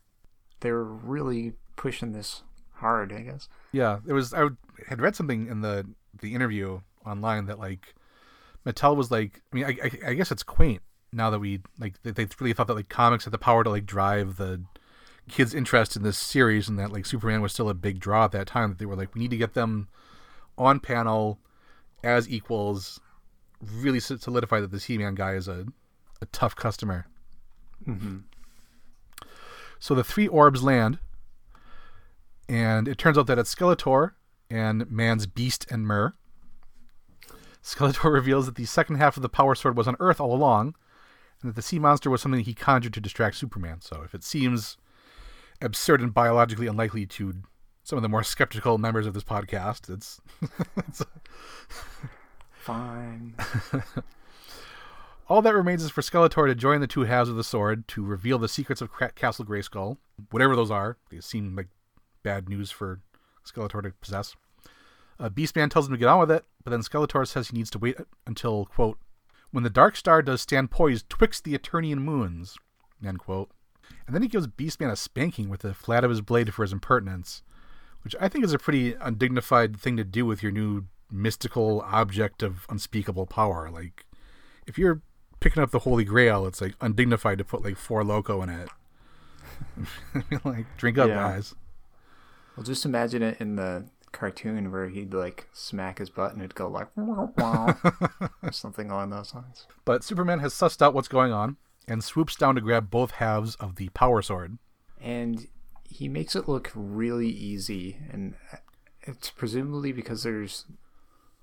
[0.61, 2.43] they're really pushing this
[2.75, 3.49] hard, I guess.
[3.73, 4.33] Yeah, it was.
[4.33, 4.49] I
[4.87, 5.87] had read something in the
[6.21, 7.95] the interview online that like
[8.65, 9.41] Mattel was like.
[9.53, 12.53] I mean, I, I, I guess it's quaint now that we like they, they really
[12.53, 14.63] thought that like comics had the power to like drive the
[15.29, 18.33] kids' interest in this series, and that like Superman was still a big draw at
[18.33, 18.71] that time.
[18.71, 19.89] That they were like, we need to get them
[20.59, 21.39] on panel
[22.05, 23.01] as equals,
[23.61, 25.67] really solidify that this He-Man guy is a
[26.23, 27.07] a tough customer.
[27.87, 28.19] Mm-hmm.
[29.79, 30.99] So the three orbs land,
[32.49, 34.13] and it turns out that it's Skeletor
[34.49, 36.15] and Man's Beast and Mer.
[37.63, 40.77] Skeletor reveals that the second half of the Power Sword was on Earth all along,
[41.41, 43.81] and that the sea monster was something he conjured to distract Superman.
[43.81, 44.77] So if it seems
[45.61, 47.35] absurd and biologically unlikely to
[47.83, 50.21] some of the more skeptical members of this podcast, it's,
[50.77, 51.03] it's
[52.63, 53.35] Fine.
[55.29, 58.05] all that remains is for Skeletor to join the two halves of the sword to
[58.05, 59.97] reveal the secrets of Castle Grayskull,
[60.31, 60.97] whatever those are.
[61.11, 61.69] They seem like
[62.23, 63.01] bad news for
[63.47, 64.37] Skeletor to possess.
[65.19, 67.71] Uh, Beastman tells him to get on with it, but then Skeletor says he needs
[67.71, 68.99] to wait until, quote,
[69.53, 72.57] when the Dark Star does stand poised twixt the Eternian moons,
[73.05, 73.51] end quote.
[74.07, 76.73] And then he gives Beastman a spanking with the flat of his blade for his
[76.73, 77.43] impertinence,
[78.03, 82.43] which I think is a pretty undignified thing to do with your new mystical object
[82.43, 83.71] of unspeakable power.
[83.71, 84.07] Like,
[84.67, 85.03] if you're
[85.43, 88.69] picking up the Holy Grail, it's like undignified to put like Four Loko in it.
[90.45, 91.15] Like, drink up, Yeah.
[91.17, 91.55] guys.
[92.57, 96.55] Well, just imagine it in the cartoon where he'd like smack his butt and it'd
[96.55, 97.77] go like wow, wow,
[98.43, 99.67] or something along those lines.
[99.85, 101.57] But Superman has sussed out what's going on
[101.89, 104.59] and swoops down to grab both halves of the Power Sword.
[105.01, 105.47] And
[105.89, 108.35] he makes it look really easy, and
[109.03, 110.67] it's presumably because there's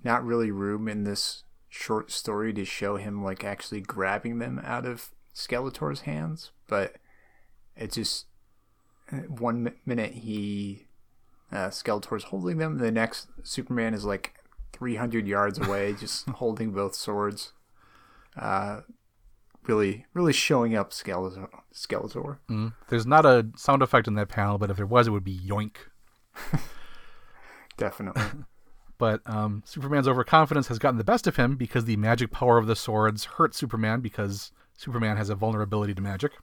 [0.04, 4.86] not really room in this short story to show him like actually grabbing them out
[4.86, 6.96] of Skeletor's hands, but
[7.76, 8.26] it just
[9.28, 10.88] one minute he
[11.52, 14.36] uh, Skeletor's holding them, the next Superman is like
[14.74, 17.54] 300 yards away, just holding both swords.
[18.38, 18.82] Uh,
[19.68, 21.48] really, really showing up Skeletor.
[21.74, 22.38] Skeletor.
[22.50, 22.74] Mm.
[22.90, 25.38] There's not a sound effect in that panel, but if there was, it would be
[25.38, 25.76] yoink.
[27.78, 28.24] Definitely.
[29.00, 32.68] But um, Superman's overconfidence has gotten the best of him because the magic power of
[32.68, 36.34] the swords hurt Superman because Superman has a vulnerability to magic.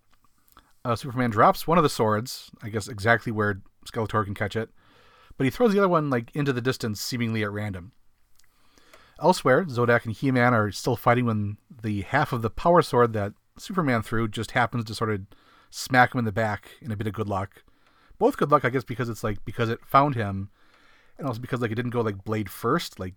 [0.85, 4.71] Uh, Superman drops one of the swords, I guess exactly where Skeletor can catch it,
[5.37, 7.93] but he throws the other one like into the distance, seemingly at random.
[9.23, 13.33] Elsewhere, Zodak and He-Man are still fighting when the half of the power sword that
[13.59, 15.23] Superman threw just happens to sort of
[15.71, 17.63] smack him in the back in a bit of good luck.
[18.19, 20.51] Both good luck, I guess, because it's like because it found him,
[21.19, 23.15] and also because like it didn't go like blade first, like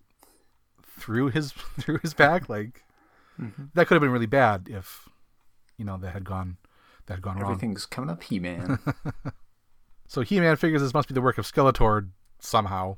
[0.84, 2.50] through his through his back.
[2.50, 2.84] Like
[3.40, 3.66] mm-hmm.
[3.74, 5.10] that could have been really bad if
[5.78, 6.58] you know that had gone
[7.06, 7.52] that had gone wrong.
[7.52, 8.80] Everything's coming up, He-Man.
[10.10, 12.10] So He-Man figures this must be the work of Skeletor
[12.40, 12.98] somehow,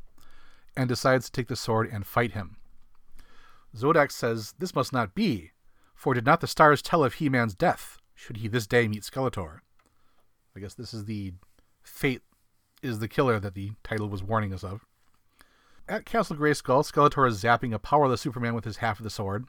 [0.78, 2.56] and decides to take the sword and fight him.
[3.76, 5.52] Zodak says this must not be,
[5.94, 9.04] for did not the stars tell of He Man's death, should he this day meet
[9.04, 9.60] Skeletor?
[10.56, 11.34] I guess this is the
[11.84, 12.22] fate
[12.82, 14.86] is the killer that the title was warning us of.
[15.92, 19.46] At Castle Grayskull, Skeletor is zapping a powerless Superman with his half of the sword.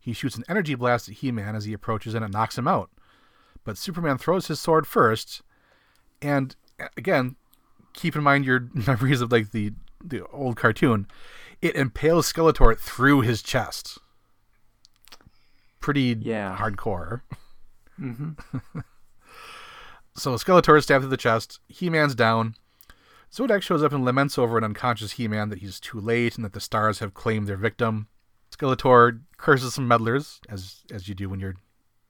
[0.00, 2.66] He shoots an energy blast at He Man as he approaches and it knocks him
[2.66, 2.90] out.
[3.62, 5.42] But Superman throws his sword first,
[6.20, 6.56] and
[6.96, 7.36] again,
[7.92, 9.72] keep in mind your memories of like the
[10.04, 11.06] the old cartoon.
[11.62, 13.98] It impales Skeletor through his chest.
[15.78, 16.56] Pretty Yeah.
[16.58, 17.20] hardcore.
[18.00, 18.32] Mm-hmm.
[20.16, 21.60] so Skeletor is stabbed through the chest.
[21.68, 22.56] He Man's down.
[23.32, 26.44] Zodak shows up and laments over an unconscious He Man that he's too late and
[26.44, 28.08] that the stars have claimed their victim.
[28.50, 31.56] Skeletor curses some meddlers, as as you do when you're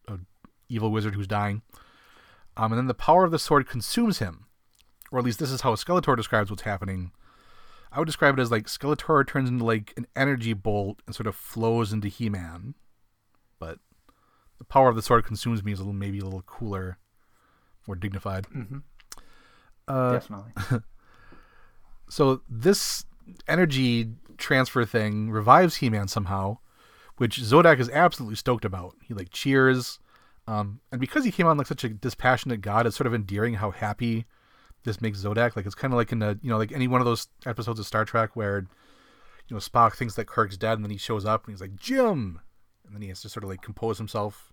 [0.09, 0.19] a
[0.69, 1.63] evil wizard who's dying.
[2.57, 4.47] Um, and then the power of the sword consumes him,
[5.13, 7.13] or at least this is how Skeletor describes what's happening.
[7.93, 11.27] I would describe it as like Skeletor turns into like an energy bolt and sort
[11.27, 12.75] of flows into He-Man,
[13.59, 13.79] but
[14.59, 16.99] the power of the sword consumes me is a little maybe a little cooler,
[17.87, 18.47] more dignified.
[19.87, 20.53] Uh, Definitely.
[22.11, 23.05] so this
[23.47, 26.59] energy transfer thing revives He-Man somehow,
[27.17, 28.97] which Zodak is absolutely stoked about.
[29.03, 29.99] He like cheers,
[30.47, 33.55] um, and because he came on like such a dispassionate god, it's sort of endearing
[33.55, 34.27] how happy
[34.85, 35.55] this makes Zodak.
[35.55, 37.79] Like it's kind of like in a you know like any one of those episodes
[37.79, 38.67] of Star Trek where
[39.49, 41.77] you know Spock thinks that Kirk's dead, and then he shows up and he's like
[41.77, 42.41] Jim,
[42.87, 44.53] and then he has to sort of like compose himself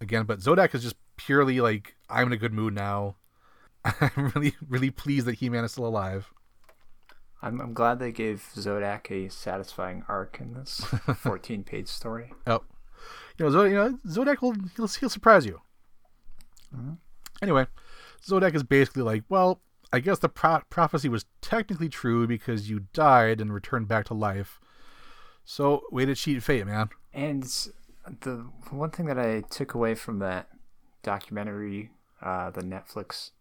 [0.00, 0.24] again.
[0.24, 3.16] But Zodak is just purely like I'm in a good mood now.
[3.84, 6.32] I'm really really pleased that He-Man is still alive.
[7.44, 10.80] I'm, I'm glad they gave Zodak a satisfying arc in this
[11.18, 12.32] 14 page story.
[12.46, 12.62] Oh,
[13.38, 15.60] you know, Zod- you know, Zodak will he'll, he'll surprise you.
[17.42, 17.66] Anyway,
[18.26, 19.60] Zodak is basically like, well,
[19.92, 24.14] I guess the pro- prophecy was technically true because you died and returned back to
[24.14, 24.58] life.
[25.44, 26.88] So, way to cheat fate, man.
[27.12, 27.44] And
[28.22, 30.48] the one thing that I took away from that
[31.02, 31.90] documentary,
[32.22, 33.32] uh, the Netflix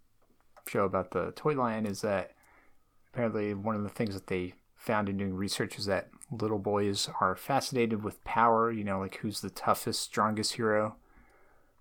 [0.68, 2.32] show about the toy line, is that
[3.13, 7.10] apparently one of the things that they found in doing research is that little boys
[7.21, 10.95] are fascinated with power, you know, like who's the toughest, strongest hero.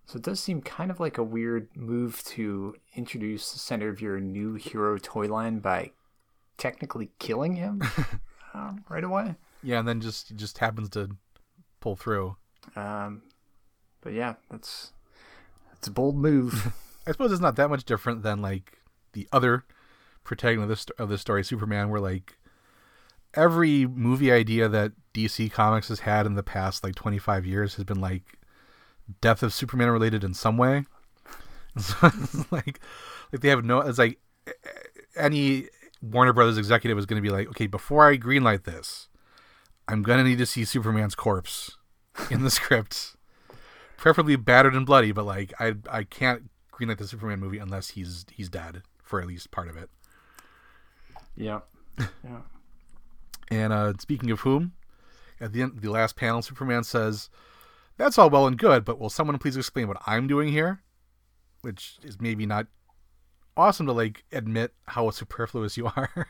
[0.06, 4.00] So it does seem kind of like a weird move to introduce the center of
[4.00, 5.92] your new hero toy line by
[6.58, 7.82] technically killing him
[8.54, 9.36] um, right away.
[9.62, 11.16] Yeah, and then just just happens to
[11.80, 12.36] pull through.
[12.76, 13.22] Um,
[14.00, 14.92] but yeah, that's
[15.70, 16.72] that's a bold move.
[17.06, 18.78] I suppose it's not that much different than like
[19.12, 19.64] the other
[20.24, 22.36] protagonist of this story, Superman, where like
[23.34, 27.84] every movie idea that DC Comics has had in the past like 25 years has
[27.84, 28.38] been like
[29.20, 30.84] death of Superman related in some way.
[31.78, 32.80] So it's like,
[33.32, 33.80] like they have no.
[33.80, 34.18] It's like
[35.16, 35.68] any
[36.02, 39.08] Warner Brothers executive is going to be like, okay, before I greenlight this,
[39.88, 41.76] I'm going to need to see Superman's corpse
[42.30, 43.16] in the script,
[43.96, 45.12] preferably battered and bloody.
[45.12, 49.26] But like, I I can't greenlight the Superman movie unless he's he's dead for at
[49.26, 49.88] least part of it.
[51.36, 51.60] Yeah,
[51.98, 52.40] yeah.
[53.50, 54.72] And uh, speaking of whom,
[55.40, 57.28] at the end, the last panel, Superman says,
[57.96, 60.82] "That's all well and good, but will someone please explain what I'm doing here?"
[61.62, 62.66] Which is maybe not
[63.56, 66.26] awesome to like admit how superfluous you are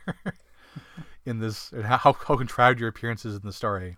[1.25, 3.97] in this, and how how contrived your appearance is in the story.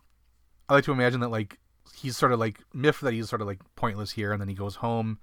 [0.69, 1.59] I like to imagine that like
[1.95, 4.55] he's sort of like miffed that he's sort of like pointless here, and then he
[4.55, 5.19] goes home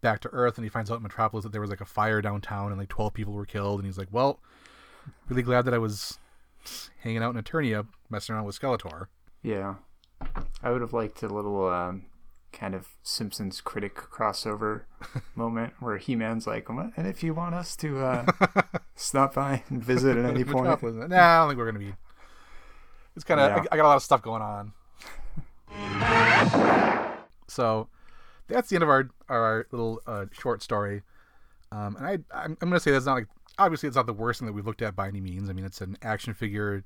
[0.00, 2.20] back to Earth, and he finds out in Metropolis that there was like a fire
[2.20, 4.40] downtown, and like twelve people were killed, and he's like, "Well,
[5.28, 6.18] really glad that I was."
[7.06, 9.06] hanging out in Eternia, messing around with Skeletor.
[9.42, 9.76] Yeah.
[10.62, 12.06] I would have liked a little um,
[12.52, 14.82] kind of Simpsons critic crossover
[15.36, 16.92] moment where He Man's like, "What?
[16.96, 18.26] and if you want us to uh,
[18.96, 20.82] stop by and visit at any point.
[20.82, 21.94] Nah, I don't think we're gonna be.
[23.14, 23.50] It's kind of.
[23.50, 23.64] Yeah.
[23.70, 24.72] I, I got a lot of stuff going on.
[27.46, 27.88] so,
[28.48, 31.02] that's the end of our our little uh, short story.
[31.72, 34.40] Um, and I I'm, I'm gonna say that's not like obviously it's not the worst
[34.40, 35.48] thing that we've looked at by any means.
[35.48, 36.82] I mean, it's an action figure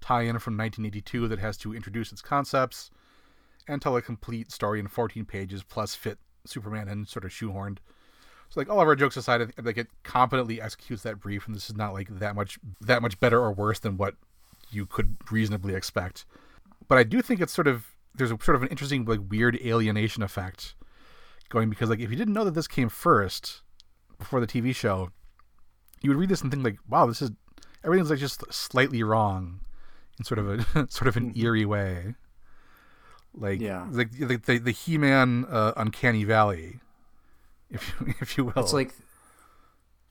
[0.00, 2.90] tie-in from 1982 that has to introduce its concepts
[3.68, 7.78] and tell a complete story in 14 pages, plus fit Superman and sort of shoehorned.
[8.48, 11.56] So like all of our jokes aside, I think it competently executes that brief, and
[11.56, 14.14] this is not like that much that much better or worse than what
[14.70, 16.26] you could reasonably expect.
[16.88, 19.58] But I do think it's sort of there's a sort of an interesting like weird
[19.64, 20.74] alienation effect
[21.48, 23.62] going because like if you didn't know that this came first
[24.22, 25.10] before the TV show,
[26.00, 27.30] you would read this and think like, wow, this is
[27.84, 29.60] everything's like just slightly wrong
[30.18, 32.14] in sort of a sort of an eerie way.
[33.34, 33.86] Like Yeah.
[33.90, 36.80] like the the, the He-Man uh, uncanny valley,
[37.70, 38.52] if you, if you will.
[38.56, 38.94] It's like,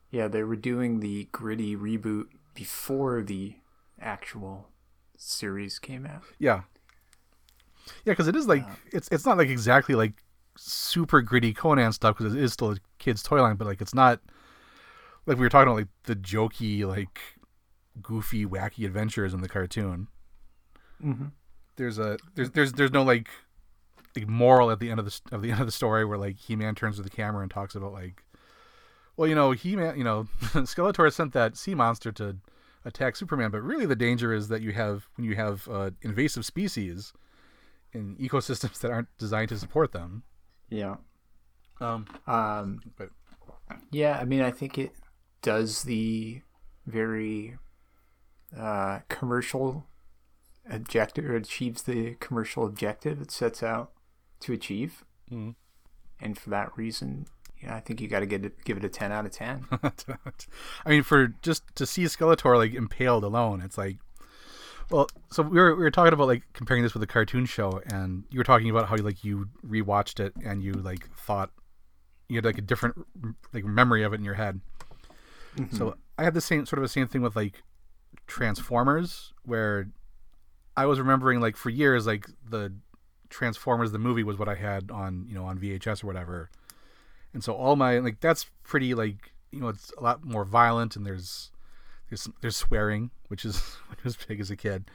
[0.09, 3.55] yeah, they were doing the gritty reboot before the
[3.99, 4.69] actual
[5.17, 6.23] series came out.
[6.39, 6.61] Yeah.
[8.05, 10.23] Yeah, because it is like it's it's not like exactly like
[10.57, 13.93] super gritty Conan stuff because it is still a kid's toy line, but like it's
[13.93, 14.19] not
[15.25, 17.19] like we were talking about like the jokey like
[18.01, 20.07] goofy wacky adventures in the cartoon.
[21.03, 21.27] Mm-hmm.
[21.75, 23.29] There's a there's there's there's no like
[24.15, 26.37] like moral at the end of the of the end of the story where like
[26.37, 28.23] He Man turns to the camera and talks about like,
[29.17, 32.37] well, you know, He Man, you know, Skeletor sent that sea monster to
[32.85, 36.45] attack Superman, but really the danger is that you have when you have uh, invasive
[36.45, 37.13] species
[37.93, 40.23] in ecosystems that aren't designed to support them.
[40.71, 40.95] Yeah.
[41.79, 43.09] Um, Um, but
[43.91, 44.93] yeah, I mean, I think it
[45.41, 46.41] does the
[46.87, 47.57] very
[48.57, 49.85] uh, commercial
[50.69, 53.91] objective or achieves the commercial objective it sets out
[54.41, 55.03] to achieve.
[55.29, 55.55] Mhm.
[56.19, 57.27] And for that reason,
[57.61, 59.67] yeah, I think you got to get give it a 10 out of 10.
[60.85, 63.97] I mean, for just to see Skeletor like impaled alone, it's like,
[64.91, 67.81] well, so we were we were talking about like comparing this with a cartoon show,
[67.85, 71.51] and you were talking about how like you rewatched it and you like thought
[72.27, 72.95] you had like a different
[73.53, 74.59] like memory of it in your head.
[75.55, 75.75] Mm-hmm.
[75.75, 77.63] So I had the same sort of the same thing with like
[78.27, 79.89] Transformers, where
[80.75, 82.73] I was remembering like for years like the
[83.29, 86.49] Transformers the movie was what I had on you know on VHS or whatever,
[87.33, 90.97] and so all my like that's pretty like you know it's a lot more violent
[90.97, 91.50] and there's
[92.11, 93.57] there's there's swearing which is
[93.89, 94.91] which was big as a kid.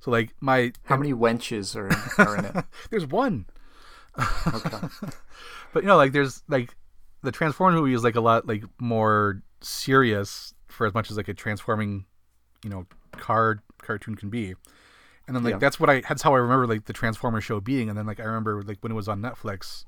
[0.00, 1.96] So like my How many wenches are in,
[2.26, 2.64] are in it?
[2.90, 3.46] there's one,
[4.18, 4.78] Okay.
[5.72, 6.76] but you know like there's like
[7.22, 11.28] the Transformers movie is like a lot like more serious for as much as like
[11.28, 12.06] a transforming
[12.64, 14.54] you know car cartoon can be.
[15.26, 15.58] And then like Yeah.
[15.58, 18.20] that's what I that's how I remember like the Transformers show being and then like
[18.20, 19.84] I remember like when it was on Netflix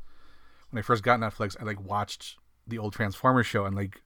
[0.71, 4.03] when I first got Netflix I like watched the old Transformers show and like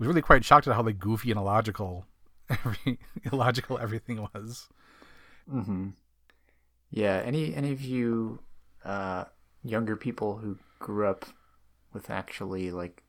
[0.00, 2.06] was really quite shocked at how like goofy and illogical
[2.50, 2.98] every
[3.30, 4.68] illogical everything was.
[5.52, 5.90] Mm-hmm.
[6.90, 7.22] Yeah.
[7.24, 8.40] Any any of you
[8.84, 9.24] uh,
[9.62, 11.26] younger people who grew up
[11.92, 13.02] with actually like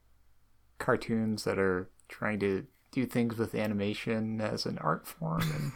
[0.77, 5.71] cartoons that are trying to do things with animation as an art form and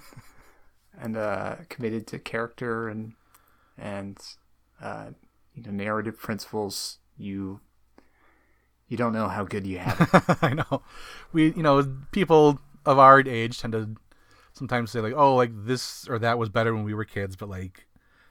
[1.02, 3.14] and uh, committed to character and
[3.78, 4.18] and
[4.82, 5.08] uh,
[5.54, 7.62] you know narrative principles, you
[8.88, 10.38] you don't know how good you have it.
[10.42, 10.82] I know.
[11.34, 13.96] We, you know, people of our age tend to
[14.54, 17.50] sometimes say like, "Oh, like this or that was better when we were kids," but
[17.50, 17.88] like,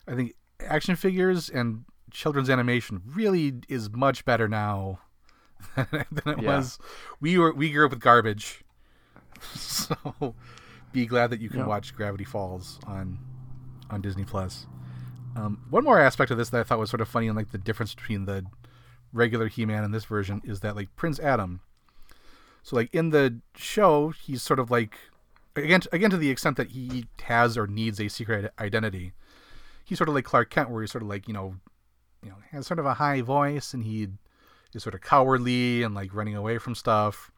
[0.07, 5.01] I think action figures and children's animation really is much better now
[5.77, 6.57] than it Yeah.
[6.59, 6.79] was.
[7.21, 8.63] We were we grew up with garbage,
[9.55, 10.35] so
[10.93, 11.67] be glad that you can Yeah.
[11.67, 13.19] watch Gravity Falls on
[13.91, 14.67] on Disney Plus.
[15.37, 17.51] Um, one more aspect of this that I thought was sort of funny, and like
[17.51, 18.45] the difference between the
[19.15, 21.61] regular He-Man in this version is that like Prince Adam.
[22.63, 24.99] So like in the show, he's sort of like
[25.57, 29.13] again again to the extent that he has or needs a secret identity.
[29.85, 31.57] He's sort of like Clark Kent, where he's sort of like you know,
[32.23, 34.09] you know, has sort of a high voice and he
[34.75, 37.31] is sort of cowardly and like running away from stuff.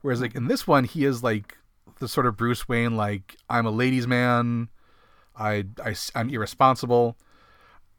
[0.00, 1.58] Whereas like in this one, he is like
[1.98, 4.68] the sort of Bruce Wayne, like I'm a ladies' man,
[5.36, 7.16] I, I I'm irresponsible.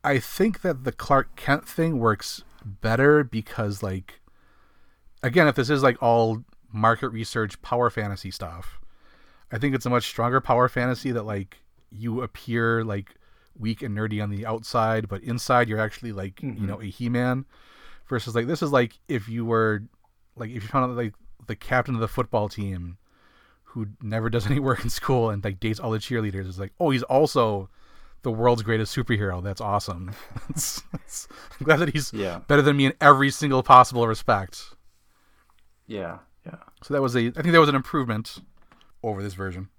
[0.03, 4.19] I think that the Clark Kent thing works better because like
[5.23, 8.79] again, if this is like all market research power fantasy stuff,
[9.51, 11.57] I think it's a much stronger power fantasy that like
[11.91, 13.15] you appear like
[13.57, 16.65] weak and nerdy on the outside, but inside you're actually like you mm-hmm.
[16.67, 17.45] know a He-Man.
[18.07, 19.83] Versus like this is like if you were
[20.35, 21.13] like if you found out like
[21.45, 22.97] the captain of the football team
[23.63, 26.73] who never does any work in school and like dates all the cheerleaders is like
[26.79, 27.69] oh he's also
[28.23, 29.41] the world's greatest superhero.
[29.43, 30.11] That's awesome.
[30.49, 31.27] It's- it's-
[31.59, 32.39] I'm glad that he's Yeah.
[32.47, 34.75] better than me in every single possible respect.
[35.87, 36.19] yeah.
[36.45, 36.55] Yeah.
[36.83, 38.39] So that was a I think that was an improvement
[39.03, 39.69] over this version.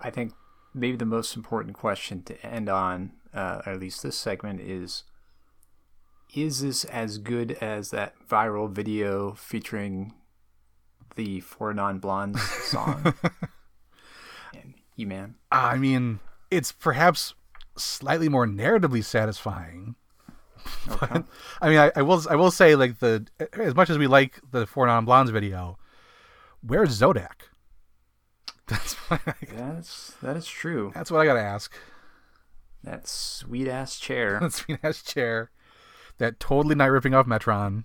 [0.00, 0.32] I think
[0.72, 5.04] maybe the most important question to end on, uh, or at least this segment, is
[6.34, 10.14] Is this as good as that viral video featuring
[11.16, 13.14] the Four Non Blondes song?
[14.96, 15.36] He Man.
[15.52, 16.18] I mean,
[16.50, 17.34] it's perhaps
[17.78, 19.94] slightly more narratively satisfying.
[21.00, 21.24] But,
[21.62, 24.38] I mean, I, I will I will say like the as much as we like
[24.50, 25.78] the Four Non Blondes video,
[26.62, 27.48] where's Zodak?
[28.66, 30.92] That's what I, That's, that is true.
[30.94, 31.72] that's what I gotta ask.
[32.84, 34.38] That sweet ass chair.
[34.42, 35.50] That sweet ass chair,
[36.18, 37.84] that totally not ripping off Metron.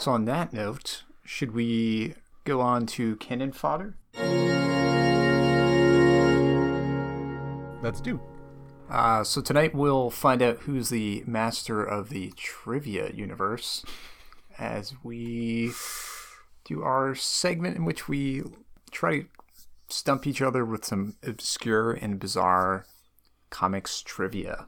[0.00, 3.96] So, on that note, should we go on to cannon fodder?
[7.84, 8.18] Let's do.
[8.88, 13.84] Uh, so tonight we'll find out who's the master of the trivia universe
[14.58, 15.70] as we
[16.64, 18.42] do our segment in which we
[18.90, 19.26] try to
[19.90, 22.86] stump each other with some obscure and bizarre
[23.50, 24.66] comics trivia.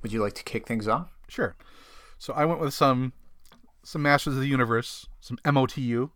[0.00, 1.08] Would you like to kick things off?
[1.26, 1.56] Sure.
[2.16, 3.12] So I went with some
[3.82, 6.10] some Masters of the Universe, some MOTU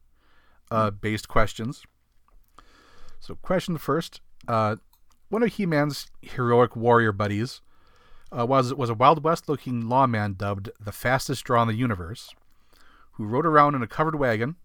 [0.70, 1.82] uh, based questions.
[3.18, 4.76] So question first: uh,
[5.30, 7.60] One of He-Man's heroic warrior buddies
[8.36, 12.34] uh, was was a Wild West looking lawman dubbed the fastest draw in the universe,
[13.12, 14.56] who rode around in a covered wagon,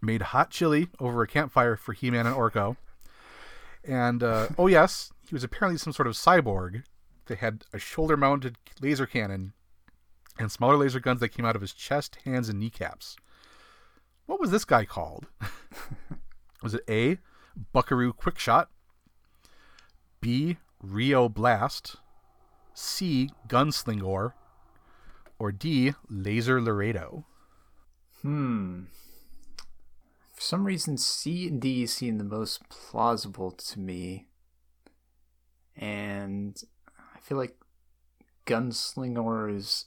[0.00, 2.76] made hot chili over a campfire for He-Man and Orko,
[3.84, 6.84] and uh, oh yes, he was apparently some sort of cyborg.
[7.26, 9.52] that had a shoulder-mounted laser cannon
[10.38, 13.16] and smaller laser guns that came out of his chest, hands, and kneecaps.
[14.26, 15.26] What was this guy called?
[16.62, 17.18] was it A.
[17.72, 18.66] Buckaroo Quickshot,
[20.22, 20.56] B.
[20.80, 21.96] Rio Blast,
[22.72, 23.28] C.
[23.48, 24.32] Gunslingor,
[25.38, 25.92] or D.
[26.08, 27.26] Laser Laredo?
[28.22, 28.84] Hmm.
[30.32, 34.28] For some reason, C and D seem the most plausible to me.
[35.76, 36.62] And
[37.14, 37.56] I feel like
[38.46, 39.86] Gunslinger is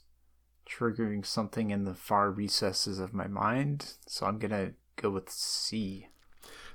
[0.69, 3.93] triggering something in the far recesses of my mind.
[4.07, 6.07] So I'm going to go with C.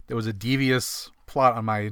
[0.06, 1.90] There was a devious plot on my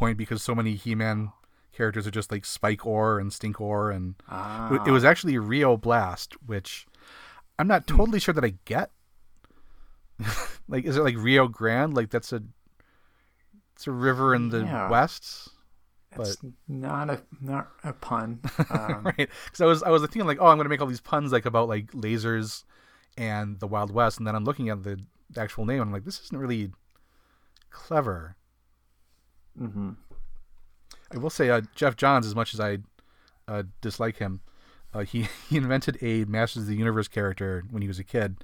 [0.00, 1.30] point because so many He Man
[1.72, 3.94] characters are just like Spikor and Stinkor.
[3.94, 4.82] And Ah.
[4.86, 6.86] it was actually Rio Blast, which
[7.58, 8.90] I'm not totally sure that I get.
[10.68, 11.94] like, is it like Rio Grande?
[11.94, 12.42] Like, that's a.
[13.76, 14.90] It's a river in the Yeah.
[14.90, 15.48] west.
[16.16, 16.36] That's
[16.68, 18.40] not a not a pun.
[18.70, 21.00] Um, right because i was i was thinking like oh i'm gonna make all these
[21.00, 22.64] puns like about like lasers
[23.16, 24.98] and the wild west and then i'm looking at the,
[25.30, 26.72] the actual name and i'm like this isn't really
[27.70, 28.34] clever
[29.58, 29.96] mhm.
[31.12, 32.78] i will say uh, geoff johns as much as i
[33.48, 34.40] uh, dislike him
[34.92, 38.36] uh, he he invented a masters of the universe character when he was a kid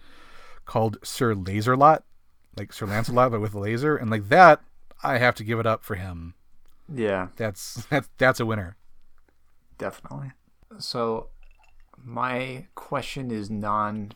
[0.64, 2.02] called sir laserlot
[2.56, 4.60] like sir lancelot but with a laser and like that
[5.02, 6.34] i have to give it up for him
[6.92, 7.28] Yeah.
[7.36, 8.76] that's that's that's a winner
[9.78, 10.32] Definitely.
[10.78, 11.26] So,
[12.02, 14.12] my question is non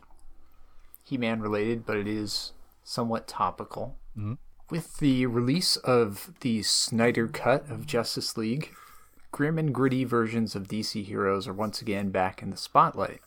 [1.03, 3.95] He Man related, but it is somewhat topical.
[4.17, 4.39] Mhm.
[4.71, 8.73] With the release of the Snyder Cut of Justice League,
[9.33, 13.19] grim and gritty versions of DC heroes are once again back in the spotlight.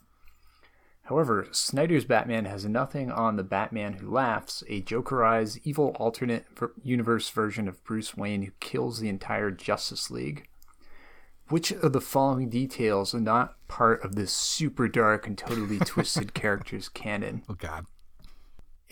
[1.03, 6.47] However, Snyder's Batman has nothing on the Batman Who Laughs, a Jokerized, evil alternate
[6.83, 10.49] universe version of Bruce Wayne who kills the entire Justice League.
[11.51, 16.33] Which of the following details are not part of this super dark and totally twisted
[16.35, 17.43] character's canon?
[17.51, 17.85] oh god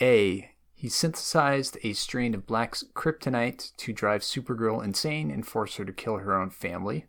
[0.03, 0.52] A.
[0.83, 5.93] He synthesized a strain of black kryptonite to drive Supergirl insane and force her to
[5.93, 7.07] kill her own family.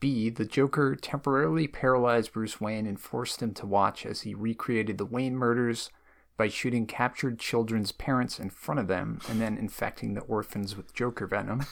[0.00, 0.28] B.
[0.28, 5.06] The Joker temporarily paralyzed Bruce Wayne and forced him to watch as he recreated the
[5.06, 5.90] Wayne murders
[6.36, 10.92] by shooting captured children's parents in front of them and then infecting the orphans with
[10.92, 11.64] Joker venom.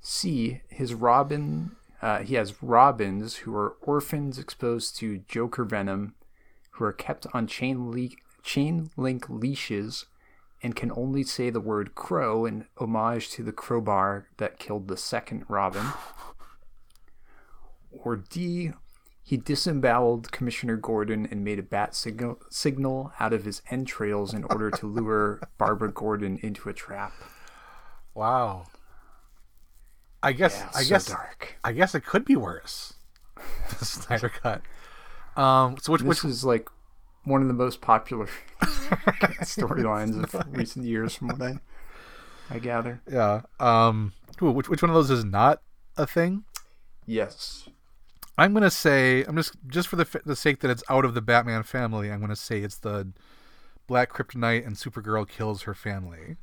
[0.00, 0.60] C.
[0.68, 1.72] His Robin.
[2.00, 6.14] Uh, he has Robins who are orphans exposed to Joker venom,
[6.70, 8.10] who are kept on chain, le-
[8.46, 10.06] chain link leashes
[10.62, 14.96] and can only say the word crow in homage to the crowbar that killed the
[14.96, 15.84] second Robin.
[17.90, 18.70] Or D.
[19.22, 24.44] He disemboweled Commissioner Gordon and made a bat signal, signal out of his entrails in
[24.44, 27.12] order to lure Barbara Gordon into a trap.
[28.14, 28.66] wow
[30.22, 31.58] i guess Yeah, i so guess dark.
[31.62, 32.94] I guess it could be worse.
[33.78, 34.62] the Snyder Cut.
[35.36, 36.68] Um, so which This which is like
[37.26, 38.28] one of the most popular
[39.42, 41.58] storylines of recent years, from what I,
[42.50, 43.00] I gather.
[43.10, 44.12] yeah um
[44.42, 45.60] ooh, which which one of those is not
[45.96, 46.44] a thing?
[47.04, 47.68] Yes.
[48.38, 51.22] I'm gonna say I'm just just for the the sake that it's out of the
[51.22, 52.10] Batman family.
[52.10, 53.12] I'm gonna say it's the
[53.86, 56.36] Black Kryptonite and Supergirl kills her family.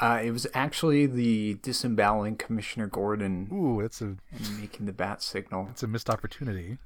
[0.00, 5.22] Uh, it was actually the disemboweling Commissioner Gordon Ooh, that's a and making the bat
[5.22, 5.68] signal.
[5.70, 6.78] it's a missed opportunity.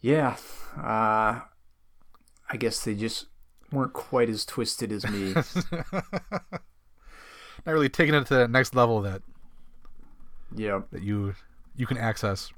[0.00, 0.36] Yeah.
[0.80, 1.40] Uh,
[2.48, 3.26] I guess they just
[3.72, 5.34] weren't quite as twisted as me.
[5.92, 6.62] Not
[7.66, 9.22] really taking it to the next level that
[10.54, 10.82] yeah.
[10.92, 11.34] that you
[11.76, 12.52] you can access.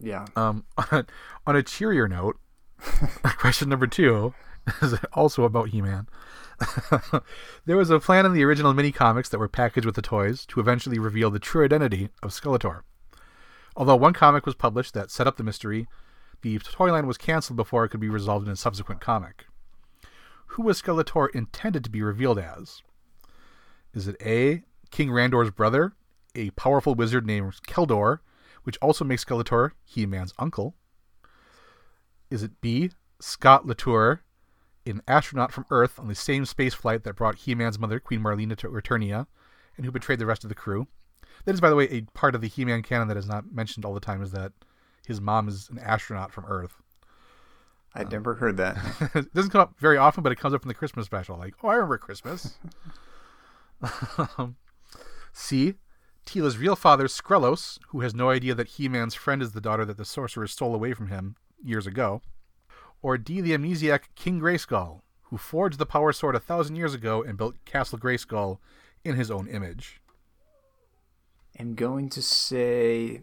[0.00, 0.26] Yeah.
[0.36, 1.06] Um, on a,
[1.46, 2.38] on a cheerier note,
[3.22, 4.34] question number two
[4.80, 6.06] is also about He-Man.
[7.66, 10.46] there was a plan in the original mini comics that were packaged with the toys
[10.46, 12.82] to eventually reveal the true identity of Skeletor.
[13.76, 15.88] Although one comic was published that set up the mystery,
[16.42, 19.46] the toy line was canceled before it could be resolved in a subsequent comic.
[20.48, 22.82] Who was Skeletor intended to be revealed as?
[23.94, 24.62] Is it A.
[24.90, 25.94] King Randor's brother,
[26.34, 28.18] a powerful wizard named Keldor,
[28.64, 30.74] which also makes Skeletor He Man's uncle?
[32.30, 32.90] Is it B.
[33.20, 34.22] Scott Latour,
[34.86, 38.56] an astronaut from Earth on the same space flight that brought He-Man's mother, Queen Marlena,
[38.56, 39.26] to Eternia,
[39.76, 40.88] and who betrayed the rest of the crew.
[41.44, 43.84] That is, by the way, a part of the He-Man canon that is not mentioned
[43.84, 44.52] all the time is that
[45.06, 46.74] his mom is an astronaut from Earth.
[47.94, 48.76] I'd um, never heard that.
[49.14, 51.36] it doesn't come up very often, but it comes up in the Christmas special.
[51.36, 52.56] Like, oh, I remember Christmas.
[54.38, 54.54] Um,
[55.32, 55.74] C.
[56.24, 59.96] Teela's real father, Skrellos, who has no idea that He-Man's friend is the daughter that
[59.96, 62.22] the sorcerer stole away from him years ago.
[63.02, 63.40] Or D.
[63.40, 67.56] The amnesiac King Grayskull, who forged the power sword a thousand years ago and built
[67.64, 68.58] Castle Grayskull
[69.04, 70.00] in his own image.
[71.58, 73.22] I'm going to say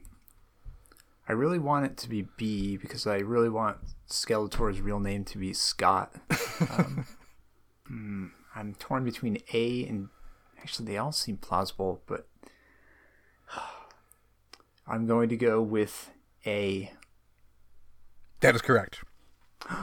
[1.30, 3.78] I really want it to be B because I really want
[4.10, 6.12] Skeletor's real name to be Scott.
[6.60, 7.06] Um,
[7.92, 10.10] mm, I'm torn between A and
[10.60, 12.28] actually they all seem plausible, but
[14.88, 16.10] I'm going to go with
[16.48, 16.92] A.
[18.40, 19.04] That is correct.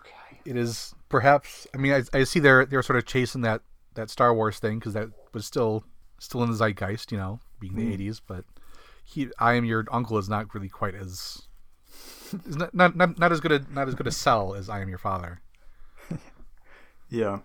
[0.00, 0.40] Okay.
[0.44, 1.66] It is perhaps.
[1.74, 3.62] I mean, I, I see they're they're sort of chasing that
[3.94, 5.82] that Star Wars thing because that was still
[6.20, 8.20] still in the zeitgeist, you know, being the '80s.
[8.24, 8.44] But
[9.06, 11.42] he, I am your uncle, is not really quite as
[12.46, 14.80] is not, not not not as good a not as good a sell as I
[14.80, 15.40] am your father.
[17.08, 17.38] Yeah.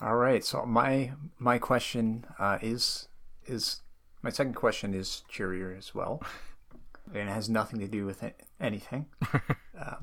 [0.00, 0.44] All right.
[0.44, 3.08] So my my question uh, is
[3.46, 3.82] is
[4.22, 6.22] my second question is cheerier as well,
[7.14, 9.06] and it has nothing to do with it, anything.
[9.78, 9.96] uh,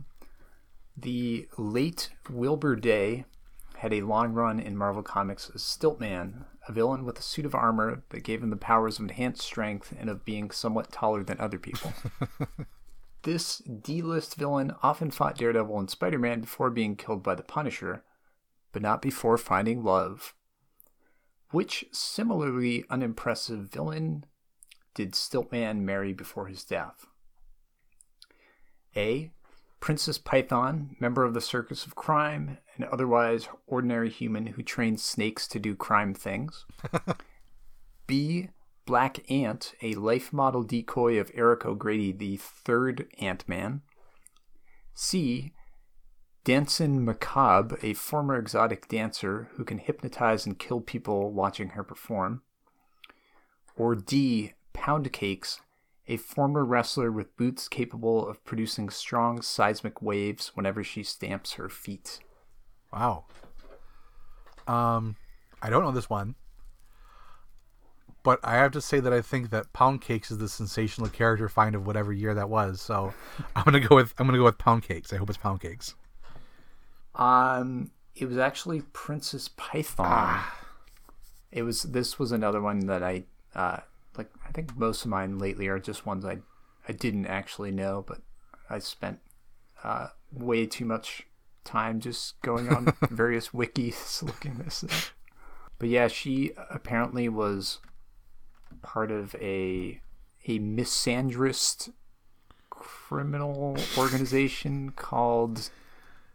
[0.98, 3.26] the late Wilbur Day
[3.78, 7.56] had a long run in Marvel Comics as Stiltman, a villain with a suit of
[7.56, 11.40] armor that gave him the powers of enhanced strength and of being somewhat taller than
[11.40, 11.94] other people.
[13.24, 17.44] this D list villain often fought Daredevil and Spider Man before being killed by the
[17.44, 18.04] Punisher,
[18.72, 20.34] but not before finding love.
[21.50, 24.26] Which similarly unimpressive villain
[24.94, 27.08] did Stiltman marry before his death?
[28.96, 29.32] A.
[29.82, 35.48] Princess Python, member of the Circus of Crime, an otherwise ordinary human who trains snakes
[35.48, 36.66] to do crime things.
[38.08, 38.50] B.
[38.86, 43.82] Black Ant, a life model decoy of Eric O'Grady, the third Ant Man.
[44.94, 45.52] C.
[46.44, 52.44] Danse Macabre, a former exotic dancer who can hypnotize and kill people watching her perform.
[53.76, 54.54] Or D.
[54.74, 55.60] Poundcakes,
[56.08, 61.70] a former wrestler with boots capable of producing strong seismic waves whenever she stamps her
[61.70, 62.20] feet.
[62.92, 63.26] Wow.
[64.68, 65.16] Um,
[65.62, 66.36] I don't know this one,
[68.24, 71.76] but I have to say that I think that Poundcakes is the sensational character find
[71.76, 72.82] of whatever year that was.
[72.82, 73.14] So
[73.56, 75.14] I'm gonna go with I'm gonna go with Poundcakes.
[75.14, 75.96] I hope it's Poundcakes.
[77.16, 80.42] Um, it was actually Princess Python.
[81.52, 81.84] It was.
[81.84, 83.24] This was another one that I
[83.54, 83.80] uh
[84.18, 84.30] like.
[84.48, 86.40] I think most of mine lately are just ones I
[86.88, 88.22] I didn't actually know, but
[88.70, 89.20] I spent
[89.84, 91.24] uh way too much
[91.64, 94.92] time just going on various wikis looking this up.
[95.80, 97.80] But yeah, she apparently was
[98.82, 100.02] part of a
[100.46, 101.92] a misandrist
[102.70, 105.70] criminal organization called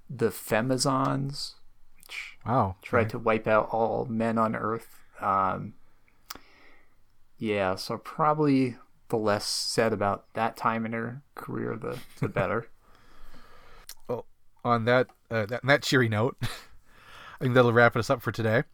[0.09, 1.55] the Femizons,
[1.97, 2.77] which Wow.
[2.83, 5.01] tried to wipe out all men on Earth.
[5.21, 5.75] Um,
[7.39, 8.77] yeah, so probably
[9.09, 12.69] the less said about that time in her career, the the better.
[14.09, 14.27] Well,
[14.65, 16.47] on that uh, that, that cheery note, I
[17.41, 18.65] think that'll wrap us up for today.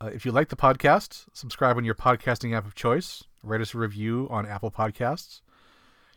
[0.00, 3.24] Uh, if you like the podcast, subscribe on your podcasting app of choice.
[3.42, 5.40] Write us a review on Apple Podcasts.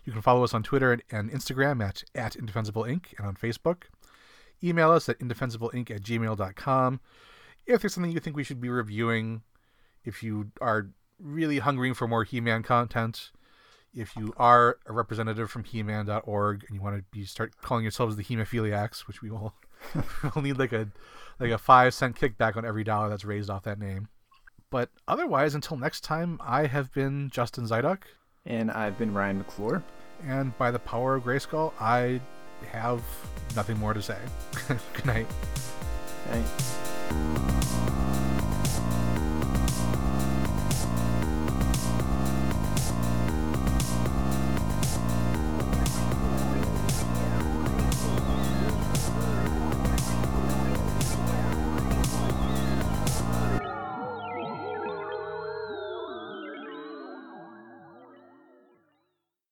[0.04, 3.18] You can follow us on Twitter and, and Instagram at, at Indefensible Inc.
[3.18, 3.84] and on Facebook.
[4.64, 7.00] Email us at indefensibleinc at gmail.com.
[7.66, 9.42] If there's something you think we should be reviewing,
[10.04, 10.90] if you are
[11.22, 13.32] really hungering for more He Man content,
[13.94, 18.16] if you are a representative from He-Man.org and you want to be start calling yourselves
[18.16, 19.54] the Hemophiliacs, which we will
[20.36, 20.88] we'll need like a
[21.40, 24.08] like a five cent kickback on every dollar that's raised off that name.
[24.70, 28.04] But otherwise, until next time, I have been Justin Zyduk,
[28.46, 29.84] And I've been Ryan McClure.
[30.26, 32.22] and by the power of Grayskull, I
[32.72, 33.02] have
[33.56, 34.20] nothing more to say.
[34.94, 35.28] Good night.
[36.30, 36.44] Hey.